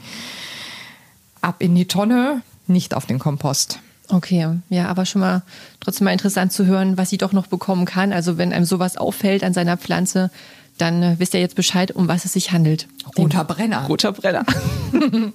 ab 1.39 1.55
in 1.59 1.73
die 1.73 1.87
Tonne, 1.87 2.41
nicht 2.67 2.93
auf 2.93 3.05
den 3.05 3.19
Kompost. 3.19 3.79
Okay, 4.09 4.47
ja, 4.69 4.87
aber 4.87 5.05
schon 5.05 5.21
mal 5.21 5.43
trotzdem 5.79 6.05
mal 6.05 6.11
interessant 6.11 6.51
zu 6.51 6.65
hören, 6.65 6.97
was 6.97 7.09
sie 7.09 7.17
doch 7.17 7.31
noch 7.31 7.47
bekommen 7.47 7.85
kann. 7.85 8.11
Also 8.11 8.37
wenn 8.37 8.53
einem 8.53 8.65
sowas 8.65 8.97
auffällt 8.97 9.43
an 9.43 9.53
seiner 9.53 9.77
Pflanze, 9.77 10.29
dann 10.77 11.03
äh, 11.03 11.15
wisst 11.19 11.33
ihr 11.33 11.39
jetzt 11.39 11.55
Bescheid, 11.55 11.91
um 11.91 12.07
was 12.07 12.25
es 12.25 12.33
sich 12.33 12.51
handelt. 12.51 12.87
Roter 13.17 13.43
Brenner. 13.43 13.85
Roter 13.87 14.11
Brenner. 14.11 14.45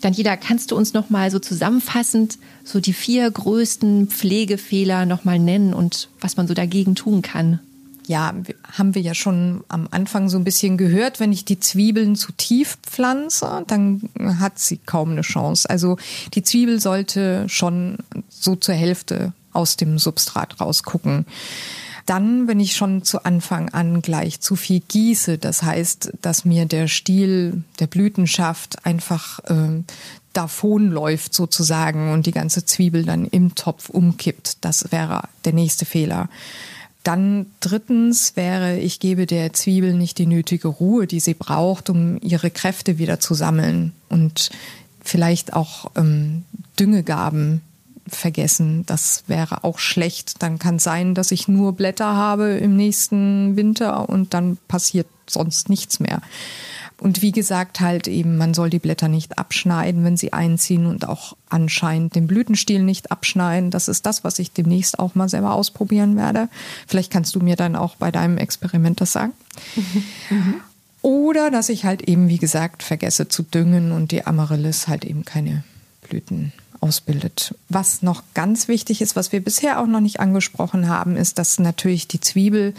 dann 0.00 0.12
jeder, 0.12 0.36
kannst 0.36 0.70
du 0.70 0.76
uns 0.76 0.94
noch 0.94 1.10
mal 1.10 1.30
so 1.30 1.38
zusammenfassend 1.38 2.38
so 2.64 2.80
die 2.80 2.92
vier 2.92 3.30
größten 3.30 4.08
Pflegefehler 4.08 5.06
noch 5.06 5.24
mal 5.24 5.38
nennen 5.38 5.74
und 5.74 6.08
was 6.20 6.36
man 6.36 6.48
so 6.48 6.54
dagegen 6.54 6.94
tun 6.94 7.22
kann? 7.22 7.60
Ja, 8.06 8.34
haben 8.72 8.94
wir 8.94 9.02
ja 9.02 9.14
schon 9.14 9.64
am 9.68 9.88
Anfang 9.90 10.28
so 10.28 10.36
ein 10.38 10.44
bisschen 10.44 10.76
gehört, 10.76 11.20
wenn 11.20 11.32
ich 11.32 11.44
die 11.44 11.60
Zwiebeln 11.60 12.16
zu 12.16 12.32
tief 12.32 12.78
pflanze, 12.82 13.64
dann 13.66 14.08
hat 14.40 14.58
sie 14.58 14.78
kaum 14.78 15.12
eine 15.12 15.22
Chance. 15.22 15.68
Also 15.68 15.96
die 16.34 16.42
Zwiebel 16.42 16.80
sollte 16.80 17.48
schon 17.48 17.98
so 18.28 18.56
zur 18.56 18.74
Hälfte 18.74 19.32
aus 19.52 19.76
dem 19.76 19.98
Substrat 19.98 20.60
rausgucken. 20.60 21.26
Dann, 22.06 22.48
wenn 22.48 22.58
ich 22.58 22.74
schon 22.74 23.04
zu 23.04 23.24
Anfang 23.24 23.68
an 23.68 24.02
gleich 24.02 24.40
zu 24.40 24.56
viel 24.56 24.80
gieße, 24.80 25.38
das 25.38 25.62
heißt, 25.62 26.12
dass 26.20 26.44
mir 26.44 26.66
der 26.66 26.88
Stiel 26.88 27.62
der 27.78 27.86
Blütenschaft 27.86 28.84
einfach 28.84 29.38
äh, 29.44 29.82
davonläuft 30.32 31.32
sozusagen 31.34 32.12
und 32.12 32.26
die 32.26 32.32
ganze 32.32 32.64
Zwiebel 32.64 33.04
dann 33.04 33.26
im 33.26 33.54
Topf 33.54 33.88
umkippt, 33.88 34.64
das 34.64 34.90
wäre 34.90 35.28
der 35.44 35.52
nächste 35.52 35.84
Fehler. 35.84 36.28
Dann 37.02 37.46
drittens 37.60 38.36
wäre, 38.36 38.78
ich 38.78 39.00
gebe 39.00 39.26
der 39.26 39.52
Zwiebel 39.52 39.94
nicht 39.94 40.18
die 40.18 40.26
nötige 40.26 40.68
Ruhe, 40.68 41.06
die 41.06 41.20
sie 41.20 41.34
braucht, 41.34 41.90
um 41.90 42.18
ihre 42.20 42.50
Kräfte 42.50 42.98
wieder 42.98 43.18
zu 43.18 43.34
sammeln 43.34 43.92
und 44.08 44.50
vielleicht 45.02 45.52
auch 45.52 45.90
ähm, 45.96 46.44
Düngegaben 46.78 47.60
vergessen. 48.06 48.84
Das 48.86 49.24
wäre 49.26 49.64
auch 49.64 49.78
schlecht. 49.78 50.42
Dann 50.42 50.58
kann 50.58 50.78
sein, 50.78 51.14
dass 51.14 51.32
ich 51.32 51.48
nur 51.48 51.72
Blätter 51.72 52.14
habe 52.14 52.50
im 52.50 52.76
nächsten 52.76 53.56
Winter 53.56 54.08
und 54.08 54.34
dann 54.34 54.58
passiert 54.68 55.06
sonst 55.26 55.68
nichts 55.68 55.98
mehr. 55.98 56.20
Und 57.02 57.20
wie 57.20 57.32
gesagt, 57.32 57.80
halt 57.80 58.06
eben, 58.06 58.36
man 58.36 58.54
soll 58.54 58.70
die 58.70 58.78
Blätter 58.78 59.08
nicht 59.08 59.36
abschneiden, 59.36 60.04
wenn 60.04 60.16
sie 60.16 60.32
einziehen 60.32 60.86
und 60.86 61.08
auch 61.08 61.36
anscheinend 61.48 62.14
den 62.14 62.28
Blütenstiel 62.28 62.80
nicht 62.80 63.10
abschneiden. 63.10 63.72
Das 63.72 63.88
ist 63.88 64.06
das, 64.06 64.22
was 64.22 64.38
ich 64.38 64.52
demnächst 64.52 65.00
auch 65.00 65.16
mal 65.16 65.28
selber 65.28 65.52
ausprobieren 65.52 66.14
werde. 66.14 66.48
Vielleicht 66.86 67.12
kannst 67.12 67.34
du 67.34 67.40
mir 67.40 67.56
dann 67.56 67.74
auch 67.74 67.96
bei 67.96 68.12
deinem 68.12 68.38
Experiment 68.38 69.00
das 69.00 69.10
sagen. 69.10 69.32
Mhm. 70.30 70.54
Oder 71.02 71.50
dass 71.50 71.70
ich 71.70 71.84
halt 71.84 72.02
eben, 72.02 72.28
wie 72.28 72.38
gesagt, 72.38 72.84
vergesse 72.84 73.26
zu 73.26 73.42
düngen 73.42 73.90
und 73.90 74.12
die 74.12 74.24
Amaryllis 74.24 74.86
halt 74.86 75.04
eben 75.04 75.24
keine 75.24 75.64
Blüten 76.08 76.52
ausbildet. 76.80 77.56
Was 77.68 78.02
noch 78.02 78.22
ganz 78.32 78.68
wichtig 78.68 79.02
ist, 79.02 79.16
was 79.16 79.32
wir 79.32 79.42
bisher 79.42 79.80
auch 79.80 79.88
noch 79.88 79.98
nicht 79.98 80.20
angesprochen 80.20 80.88
haben, 80.88 81.16
ist, 81.16 81.40
dass 81.40 81.58
natürlich 81.58 82.06
die 82.06 82.20
Zwiebel 82.20 82.74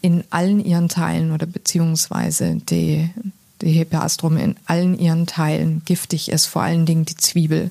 in 0.00 0.22
allen 0.30 0.64
ihren 0.64 0.88
Teilen 0.88 1.32
oder 1.32 1.46
beziehungsweise 1.46 2.54
die, 2.54 3.10
die 3.62 3.70
Hepeastrum 3.70 4.36
in 4.36 4.56
allen 4.66 4.98
ihren 4.98 5.26
Teilen 5.26 5.82
giftig 5.84 6.30
ist, 6.30 6.46
vor 6.46 6.62
allen 6.62 6.86
Dingen 6.86 7.04
die 7.04 7.16
Zwiebel. 7.16 7.70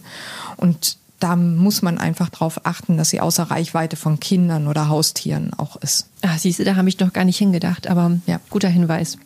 Und 0.58 0.98
da 1.20 1.36
muss 1.36 1.82
man 1.82 1.98
einfach 1.98 2.30
darauf 2.30 2.66
achten, 2.66 2.98
dass 2.98 3.10
sie 3.10 3.22
außer 3.22 3.44
Reichweite 3.44 3.96
von 3.96 4.20
Kindern 4.20 4.68
oder 4.68 4.90
Haustieren 4.90 5.52
auch 5.58 5.76
ist. 5.78 6.08
Ah, 6.22 6.38
siehst 6.38 6.60
du, 6.60 6.64
da 6.64 6.76
habe 6.76 6.90
ich 6.90 7.00
noch 7.00 7.14
gar 7.14 7.26
nicht 7.26 7.38
hingedacht, 7.38 7.88
aber 7.88 8.20
ja. 8.28 8.40
guter 8.50 8.70
Hinweis. 8.70 9.18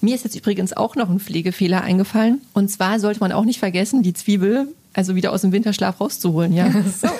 Mir 0.00 0.14
ist 0.14 0.24
jetzt 0.24 0.36
übrigens 0.36 0.72
auch 0.72 0.96
noch 0.96 1.08
ein 1.08 1.20
Pflegefehler 1.20 1.82
eingefallen. 1.82 2.40
Und 2.52 2.70
zwar 2.70 2.98
sollte 2.98 3.20
man 3.20 3.32
auch 3.32 3.44
nicht 3.44 3.58
vergessen, 3.58 4.02
die 4.02 4.14
Zwiebel 4.14 4.68
also 4.92 5.14
wieder 5.14 5.32
aus 5.32 5.42
dem 5.42 5.52
Winterschlaf 5.52 6.00
rauszuholen, 6.00 6.52
ja. 6.52 6.70
So. 7.00 7.08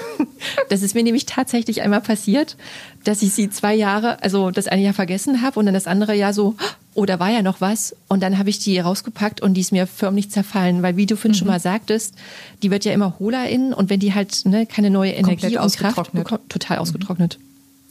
Das 0.70 0.81
ist 0.81 0.94
mir 0.94 1.03
nämlich 1.03 1.26
tatsächlich 1.26 1.83
einmal 1.83 2.00
passiert, 2.00 2.57
dass 3.05 3.20
ich 3.20 3.35
sie 3.35 3.50
zwei 3.50 3.74
Jahre, 3.74 4.22
also 4.22 4.50
das 4.50 4.68
eine 4.68 4.83
Jahr 4.83 4.94
vergessen 4.94 5.42
habe 5.42 5.59
und 5.59 5.66
dann 5.66 5.74
das 5.74 5.87
andere 5.87 6.14
Jahr 6.14 6.33
so, 6.33 6.57
oh, 6.94 7.07
da 7.07 7.20
war 7.20 7.31
ja 7.31 7.42
noch 7.42 7.61
was. 7.61 7.94
Und 8.09 8.22
dann 8.22 8.38
habe 8.38 8.50
ich 8.50 8.59
die 8.59 8.79
rausgepackt 8.79 9.40
und 9.40 9.55
die 9.55 9.61
ist 9.61 9.72
mir 9.72 9.87
förmlich 9.87 10.31
zerfallen, 10.31 10.83
weil 10.83 10.96
wie 10.96 11.07
du 11.07 11.16
vorhin 11.16 11.33
mhm. 11.33 11.37
schon 11.37 11.48
mal 11.48 11.61
sagtest, 11.61 12.14
die 12.62 12.70
wird 12.70 12.85
ja 12.85 12.92
immer 12.92 13.18
hohler 13.18 13.48
innen 13.48 13.72
und 13.72 13.90
wenn 13.90 14.00
die 14.00 14.14
halt 14.14 14.44
ne, 14.44 14.66
keine 14.66 14.90
neue 14.90 15.12
Energie 15.12 15.59
und 15.59 15.76
Kraft 15.76 16.12
bekommt, 16.12 16.48
total 16.48 16.79
mhm. 16.79 16.83
ausgetrocknet. 16.83 17.38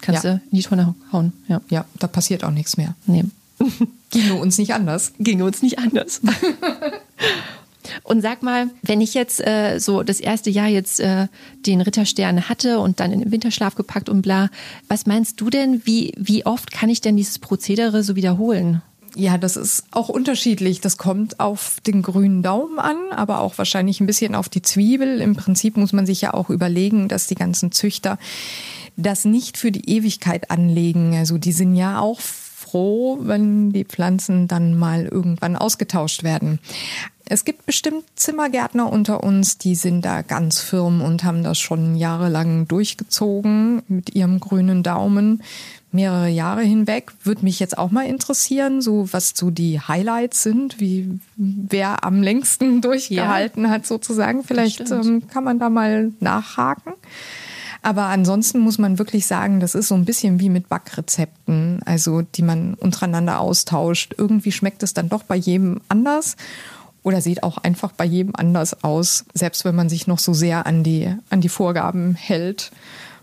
Kannst 0.02 0.24
ja. 0.24 0.36
du 0.36 0.42
in 0.52 0.58
die 0.58 0.64
Tonne 0.64 0.96
hauen. 1.12 1.34
Ja. 1.48 1.62
ja, 1.70 1.86
da 2.00 2.08
passiert 2.08 2.44
auch 2.44 2.52
nichts 2.52 2.78
mehr. 2.78 2.96
Nee. 3.06 3.26
Ginge 4.12 4.36
uns 4.36 4.58
nicht 4.58 4.74
anders. 4.74 5.14
Ginge 5.20 5.44
uns 5.44 5.62
nicht 5.62 5.78
anders. 5.80 6.22
Und 8.04 8.22
sag 8.22 8.44
mal, 8.44 8.70
wenn 8.84 9.02
ich 9.02 9.14
jetzt 9.14 9.46
äh, 9.46 9.80
so 9.80 10.04
das 10.04 10.20
erste 10.20 10.50
Jahr 10.50 10.68
jetzt 10.68 11.00
äh, 11.00 11.28
den 11.66 11.82
Ritterstern 11.82 12.48
hatte 12.50 12.80
und 12.80 13.00
dann 13.00 13.12
in 13.12 13.20
den 13.20 13.32
Winterschlaf 13.32 13.76
gepackt 13.76 14.10
und 14.10 14.22
bla, 14.22 14.50
was 14.88 15.06
meinst 15.06 15.42
du 15.42 15.50
denn, 15.50 15.82
wie, 15.86 16.14
wie 16.18 16.46
oft 16.46 16.72
kann 16.72 16.90
ich 16.90 17.02
denn 17.02 17.18
dieses 17.18 17.40
Prozedere 17.40 18.04
so 18.04 18.16
wiederholen? 18.16 18.82
Ja, 19.15 19.38
das 19.38 19.58
ist 19.58 19.84
auch 19.91 20.10
unterschiedlich. 20.10 20.82
Das 20.82 20.98
kommt 20.98 21.39
auf 21.39 21.78
den 21.86 22.02
grünen 22.02 22.43
Daumen 22.43 22.80
an, 22.80 22.98
aber 23.12 23.39
auch 23.41 23.58
wahrscheinlich 23.58 24.00
ein 24.00 24.08
bisschen 24.08 24.36
auf 24.36 24.50
die 24.50 24.62
Zwiebel. 24.62 25.22
Im 25.22 25.36
Prinzip 25.36 25.78
muss 25.78 25.93
man 25.93 26.06
sich 26.06 26.22
ja 26.22 26.34
auch 26.34 26.50
überlegen, 26.50 27.08
dass 27.08 27.28
die 27.28 27.36
ganzen 27.36 27.72
Züchter 27.72 28.17
das 28.98 29.26
nicht 29.26 29.58
für 29.58 29.72
die 29.72 29.89
Ewigkeit 29.89 30.52
anlegen. 30.52 31.15
Also 31.15 31.38
die 31.38 31.52
sind 31.54 31.76
ja 31.76 32.00
auch 32.00 32.19
froh, 32.19 33.17
wenn 33.22 33.72
die 33.72 33.86
Pflanzen 33.86 34.48
dann 34.48 34.78
mal 34.78 35.06
irgendwann 35.06 35.56
ausgetauscht 35.56 36.24
werden. 36.24 36.60
Es 37.26 37.45
gibt 37.45 37.65
bestimmt 37.65 38.04
Zimmergärtner 38.15 38.91
unter 38.91 39.24
uns, 39.24 39.60
die 39.60 39.76
sind 39.76 40.04
da 40.04 40.24
ganz 40.24 40.62
firm 40.62 41.02
und 41.02 41.24
haben 41.24 41.43
das 41.43 41.60
schon 41.60 41.95
jahrelang 41.95 42.67
durchgezogen 42.67 43.84
mit 43.88 44.15
ihrem 44.15 44.39
grünen 44.39 44.82
Daumen. 44.82 45.43
Mehrere 45.91 46.30
Jahre 46.30 46.62
hinweg. 46.62 47.12
Würde 47.23 47.43
mich 47.43 47.60
jetzt 47.60 47.78
auch 47.78 47.91
mal 47.91 48.06
interessieren, 48.06 48.82
so 48.82 49.12
was 49.12 49.34
so 49.36 49.49
die 49.49 49.80
Highlights 49.80 50.43
sind, 50.43 50.80
wie 50.80 51.19
wer 51.36 52.04
am 52.04 52.21
längsten 52.21 52.82
durchgehalten 52.82 53.63
ja, 53.65 53.69
hat 53.69 53.86
sozusagen. 53.86 54.43
Vielleicht 54.43 54.91
ähm, 54.91 55.28
kann 55.28 55.43
man 55.43 55.60
da 55.60 55.69
mal 55.69 56.12
nachhaken. 56.19 56.93
Aber 57.82 58.06
ansonsten 58.06 58.60
muss 58.60 58.78
man 58.78 58.99
wirklich 58.99 59.25
sagen, 59.25 59.60
das 59.60 59.73
ist 59.73 59.88
so 59.88 59.95
ein 59.95 60.06
bisschen 60.06 60.39
wie 60.39 60.49
mit 60.49 60.67
Backrezepten, 60.67 61.82
also 61.86 62.21
die 62.21 62.41
man 62.41 62.73
untereinander 62.73 63.39
austauscht. 63.39 64.15
Irgendwie 64.17 64.52
schmeckt 64.52 64.84
es 64.84 64.93
dann 64.93 65.10
doch 65.10 65.23
bei 65.23 65.36
jedem 65.36 65.80
anders 65.88 66.36
oder 67.04 67.21
sieht 67.21 67.43
auch 67.43 67.58
einfach 67.58 67.93
bei 67.93 68.06
jedem 68.06 68.36
anders 68.36 68.84
aus, 68.84 69.25
selbst 69.34 69.63
wenn 69.63 69.75
man 69.75 69.89
sich 69.89 70.08
noch 70.08 70.19
so 70.19 70.34
sehr 70.34 70.65
an 70.65 70.84
die, 70.84 71.15
an 71.30 71.41
die 71.41 71.49
Vorgaben 71.49 72.15
hält. 72.15 72.71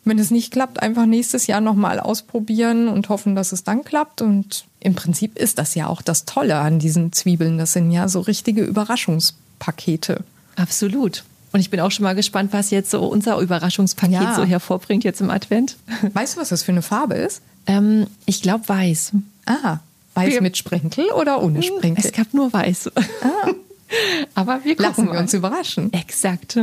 Wenn 0.07 0.21
es 0.21 0.31
nicht 0.31 0.53
klappt, 0.53 0.81
einfach 0.81 1.05
nächstes 1.05 1.49
Jahr 1.49 1.61
nochmal 1.61 1.99
ausprobieren 1.99 2.87
und 2.87 3.09
hoffen, 3.09 3.35
dass 3.35 3.51
es 3.51 3.65
dann 3.65 3.83
klappt. 3.83 4.23
Und 4.23 4.65
im 4.79 4.95
Prinzip 4.95 5.37
ist 5.37 5.59
das 5.59 5.75
ja 5.75 5.89
auch 5.89 6.01
das 6.01 6.25
Tolle 6.25 6.59
an 6.59 6.79
diesen 6.79 7.13
Zwiebeln. 7.13 7.59
Das 7.59 7.73
sind 7.73 7.91
ja 7.91 8.07
so 8.07 8.21
richtige 8.21 8.63
Überraschungspakete. 8.63 10.23
Absolut. 10.55 11.25
Und 11.53 11.59
ich 11.59 11.71
bin 11.71 11.81
auch 11.81 11.91
schon 11.91 12.05
mal 12.05 12.15
gespannt, 12.15 12.53
was 12.53 12.71
jetzt 12.71 12.93
so 12.93 13.05
unser 13.05 13.39
Überraschungspaket 13.41 14.13
ja. 14.13 14.37
so 14.37 14.45
hervorbringt 14.45 15.03
jetzt 15.03 15.21
im 15.21 15.29
Advent. 15.29 15.77
Weißt 16.13 16.37
du, 16.37 16.41
was 16.41 16.51
das 16.51 16.63
für 16.63 16.71
eine 16.71 16.83
Farbe 16.83 17.15
ist? 17.15 17.43
Ähm, 17.67 18.07
ich 18.27 18.43
glaube 18.43 18.69
weiß. 18.69 19.11
Ah, 19.47 19.79
weiß 20.15 20.41
mit 20.41 20.57
Sprenkel 20.57 21.07
oder 21.19 21.43
ohne 21.43 21.65
Sprenkel? 21.65 22.05
Es 22.07 22.13
gab 22.13 22.33
nur 22.33 22.53
weiß. 22.53 22.93
Ah. 23.23 23.51
Aber 24.37 24.63
wir 24.63 24.77
gucken 24.77 24.85
Lassen 24.85 25.13
wir 25.13 25.19
uns 25.19 25.35
überraschen. 25.35 25.93
Exakt. 25.93 26.59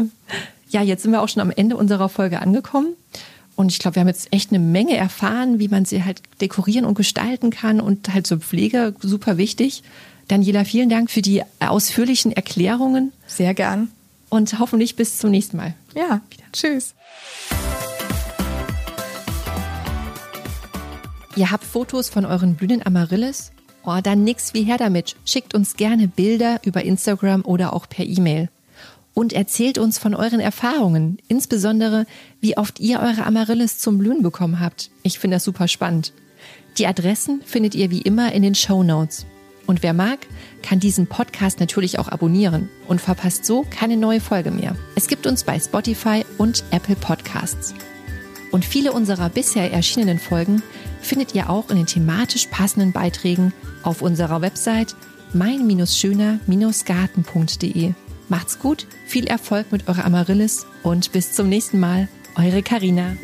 Ja, 0.69 0.82
jetzt 0.82 1.03
sind 1.03 1.12
wir 1.12 1.21
auch 1.21 1.29
schon 1.29 1.41
am 1.41 1.51
Ende 1.51 1.75
unserer 1.75 2.08
Folge 2.08 2.41
angekommen. 2.41 2.93
Und 3.55 3.71
ich 3.71 3.79
glaube, 3.79 3.95
wir 3.95 4.01
haben 4.01 4.07
jetzt 4.07 4.29
echt 4.31 4.51
eine 4.51 4.59
Menge 4.59 4.97
erfahren, 4.97 5.59
wie 5.59 5.67
man 5.67 5.85
sie 5.85 6.03
halt 6.03 6.21
dekorieren 6.41 6.85
und 6.85 6.95
gestalten 6.95 7.51
kann 7.51 7.79
und 7.79 8.13
halt 8.13 8.25
zur 8.25 8.39
Pflege 8.39 8.95
super 8.99 9.37
wichtig. 9.37 9.83
Daniela, 10.27 10.63
vielen 10.63 10.89
Dank 10.89 11.11
für 11.11 11.21
die 11.21 11.43
ausführlichen 11.59 12.31
Erklärungen. 12.31 13.11
Sehr 13.27 13.53
gern. 13.53 13.89
Und 14.29 14.57
hoffentlich 14.59 14.95
bis 14.95 15.19
zum 15.19 15.29
nächsten 15.29 15.57
Mal. 15.57 15.75
Ja, 15.93 16.21
Wieder. 16.31 16.43
tschüss. 16.51 16.95
Ihr 21.35 21.51
habt 21.51 21.63
Fotos 21.63 22.09
von 22.09 22.25
euren 22.25 22.55
blühenden 22.55 22.85
Amaryllis? 22.85 23.51
Oh, 23.85 23.99
dann 24.01 24.23
nix 24.23 24.53
wie 24.53 24.63
her 24.63 24.77
damit. 24.77 25.15
Schickt 25.25 25.53
uns 25.53 25.75
gerne 25.75 26.07
Bilder 26.07 26.61
über 26.63 26.83
Instagram 26.83 27.43
oder 27.43 27.73
auch 27.73 27.89
per 27.89 28.05
E-Mail. 28.05 28.49
Und 29.13 29.34
erzählt 29.34 29.78
uns 29.78 29.99
von 29.99 30.15
euren 30.15 30.39
Erfahrungen, 30.39 31.17
insbesondere 31.28 32.08
wie 32.41 32.58
oft 32.58 32.80
ihr 32.80 32.99
eure 32.99 33.26
Amaryllis 33.26 33.78
zum 33.78 33.99
Blühen 33.99 34.23
bekommen 34.23 34.60
habt. 34.60 34.89
Ich 35.04 35.19
finde 35.19 35.36
das 35.36 35.43
super 35.43 35.67
spannend. 35.67 36.13
Die 36.78 36.88
Adressen 36.88 37.41
findet 37.45 37.76
ihr 37.76 37.91
wie 37.91 38.02
immer 38.02 38.32
in 38.32 38.41
den 38.41 38.56
Show 38.56 38.84
Notes. 38.84 39.28
Und 39.65 39.82
wer 39.84 39.93
mag, 39.93 40.19
kann 40.62 40.80
diesen 40.80 41.08
Podcast 41.08 41.60
natürlich 41.60 41.99
auch 41.99 42.08
abonnieren 42.10 42.69
und 42.88 42.99
verpasst 42.99 43.45
so 43.45 43.65
keine 43.69 43.97
neue 43.97 44.19
Folge 44.19 44.49
mehr. 44.52 44.76
Es 44.95 45.08
gibt 45.08 45.28
uns 45.28 45.43
bei 45.43 45.60
Spotify 45.60 46.26
und 46.38 46.63
Apple 46.71 46.95
Podcasts. 46.95 47.73
Und 48.52 48.65
viele 48.65 48.91
unserer 48.91 49.30
bisher 49.30 49.71
erschienenen 49.71 50.19
Folgen 50.19 50.62
findet 51.02 51.34
ihr 51.34 51.49
auch 51.49 51.69
in 51.69 51.78
den 51.78 51.86
thematisch 51.86 52.47
passenden 52.47 52.91
Beiträgen 52.91 53.54
auf 53.84 54.02
unserer 54.02 54.41
Website 54.41 54.97
mein-schöner-garten.de. 55.34 57.93
Macht's 58.33 58.57
gut, 58.57 58.87
viel 59.05 59.27
Erfolg 59.27 59.71
mit 59.71 59.87
eurer 59.87 60.05
Amaryllis 60.05 60.65
und 60.81 61.11
bis 61.11 61.33
zum 61.33 61.49
nächsten 61.49 61.79
Mal. 61.79 62.07
Eure 62.35 62.63
Karina. 62.63 63.15